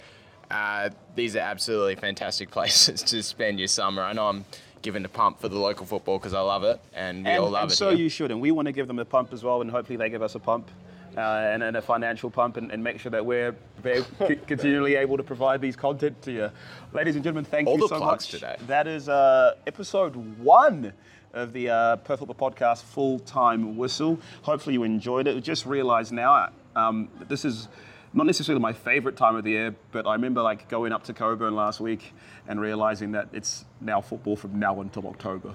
uh, 0.51 0.91
these 1.17 1.37
are 1.37 1.41
absolutely 1.41 1.97
fantastic 1.97 2.51
places 2.53 3.03
to 3.03 3.23
spend 3.23 3.59
your 3.59 3.69
summer. 3.69 4.03
I 4.03 4.13
know 4.13 4.29
I'm 4.29 4.45
giving 4.83 5.05
a 5.05 5.09
pump 5.09 5.41
for 5.41 5.49
the 5.49 5.59
local 5.59 5.85
football 5.85 6.19
because 6.19 6.35
I 6.35 6.41
love 6.41 6.65
it, 6.65 6.81
and 6.95 7.25
we 7.25 7.31
and, 7.31 7.43
all 7.43 7.51
love 7.51 7.65
and 7.65 7.73
it. 7.73 7.77
so 7.77 7.91
here. 7.91 7.99
you 7.99 8.09
should, 8.09 8.31
and 8.31 8.41
we 8.41 8.51
want 8.51 8.67
to 8.67 8.73
give 8.73 8.87
them 8.87 8.99
a 8.99 9.05
pump 9.05 9.33
as 9.33 9.43
well, 9.43 9.61
and 9.61 9.71
hopefully 9.71 9.97
they 9.97 10.09
give 10.09 10.23
us 10.23 10.35
a 10.35 10.39
pump. 10.39 10.71
Uh, 11.17 11.21
and, 11.21 11.63
and 11.65 11.77
a 11.77 11.83
financial 11.83 12.31
pump, 12.31 12.57
and, 12.57 12.71
and 12.71 12.85
make 12.85 13.01
sure 13.01 13.11
that 13.11 13.27
we're 13.27 13.53
very 13.83 14.05
c- 14.29 14.37
continually 14.47 14.95
able 14.95 15.17
to 15.17 15.25
provide 15.25 15.61
these 15.61 15.75
content 15.75 16.23
to 16.23 16.31
you. 16.31 16.51
Ladies 16.93 17.17
and 17.17 17.25
gentlemen, 17.25 17.45
thank 17.45 17.67
All 17.67 17.79
you 17.79 17.89
so 17.89 17.99
much. 17.99 18.29
today. 18.29 18.57
That 18.69 18.87
is 18.87 19.09
uh, 19.09 19.57
episode 19.67 20.15
one 20.39 20.93
of 21.33 21.53
the 21.53 21.69
uh, 21.69 21.97
Perth 21.97 22.21
Football 22.21 22.51
Podcast 22.51 22.85
full 22.85 23.19
time 23.19 23.77
whistle. 23.77 24.21
Hopefully, 24.43 24.75
you 24.75 24.85
enjoyed 24.85 25.27
it. 25.27 25.41
Just 25.43 25.67
realised 25.67 26.13
now 26.13 26.51
um, 26.77 27.09
this 27.29 27.45
is 27.45 27.69
not 28.13 28.27
necessarily 28.27 28.61
my 28.61 28.73
favourite 28.73 29.17
time 29.17 29.37
of 29.37 29.45
the 29.45 29.51
year, 29.51 29.75
but 29.93 30.07
I 30.07 30.13
remember 30.15 30.43
like 30.43 30.69
going 30.69 30.93
up 30.93 31.05
to 31.05 31.13
Cockburn 31.13 31.55
last 31.55 31.81
week 31.81 32.13
and 32.49 32.61
realising 32.61 33.13
that 33.13 33.29
it's 33.33 33.65
now 33.81 34.01
football 34.01 34.37
from 34.37 34.59
now 34.59 34.81
until 34.81 35.07
October. 35.07 35.55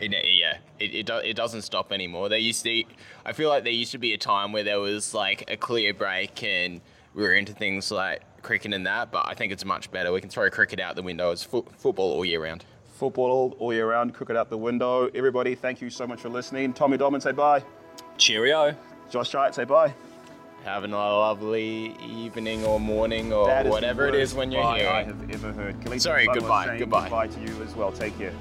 It, 0.00 0.12
yeah, 0.12 0.58
it, 0.78 0.94
it, 0.94 1.06
do, 1.06 1.16
it 1.16 1.34
doesn't 1.34 1.62
stop 1.62 1.92
anymore. 1.92 2.28
There 2.28 2.38
used 2.38 2.64
to, 2.64 2.84
I 3.24 3.32
feel 3.32 3.48
like 3.48 3.64
there 3.64 3.72
used 3.72 3.92
to 3.92 3.98
be 3.98 4.14
a 4.14 4.18
time 4.18 4.52
where 4.52 4.64
there 4.64 4.80
was 4.80 5.12
like 5.14 5.50
a 5.50 5.56
clear 5.56 5.92
break 5.92 6.42
and 6.42 6.80
we 7.14 7.22
were 7.22 7.34
into 7.34 7.52
things 7.52 7.90
like 7.90 8.22
cricket 8.42 8.72
and 8.72 8.86
that, 8.86 9.10
but 9.10 9.26
I 9.28 9.34
think 9.34 9.52
it's 9.52 9.64
much 9.64 9.90
better. 9.90 10.12
We 10.12 10.20
can 10.20 10.30
throw 10.30 10.48
cricket 10.50 10.80
out 10.80 10.96
the 10.96 11.02
window. 11.02 11.30
It's 11.30 11.44
fo- 11.44 11.66
football 11.76 12.12
all 12.12 12.24
year 12.24 12.42
round. 12.42 12.64
Football 12.96 13.30
all, 13.30 13.56
all 13.58 13.72
year 13.72 13.90
round, 13.90 14.14
cricket 14.14 14.36
out 14.36 14.50
the 14.50 14.58
window. 14.58 15.08
Everybody, 15.14 15.54
thank 15.54 15.80
you 15.80 15.90
so 15.90 16.06
much 16.06 16.20
for 16.20 16.28
listening. 16.28 16.72
Tommy 16.72 16.96
Dolman, 16.96 17.20
say 17.20 17.32
bye. 17.32 17.62
Cheerio. 18.16 18.74
Josh 19.10 19.30
Giant, 19.30 19.54
say 19.54 19.64
bye. 19.64 19.92
Having 20.64 20.92
a 20.92 20.96
lovely 20.96 21.96
evening 22.06 22.64
or 22.64 22.78
morning 22.78 23.32
or 23.32 23.46
That 23.46 23.64
is 23.64 23.70
the 23.70 23.70
whatever 23.70 24.06
it 24.06 24.14
is 24.14 24.34
when 24.34 24.52
you're 24.52 24.74
here. 24.74 24.88
I 24.88 25.04
have 25.04 25.30
ever 25.30 25.52
heard. 25.52 25.82
Khalid 25.82 26.02
Sorry, 26.02 26.26
goodbye, 26.26 26.66
saying 26.66 26.78
goodbye. 26.78 27.04
Goodbye 27.04 27.28
to 27.28 27.40
you 27.40 27.62
as 27.62 27.74
well. 27.74 27.90
Take 27.90 28.16
care. 28.18 28.34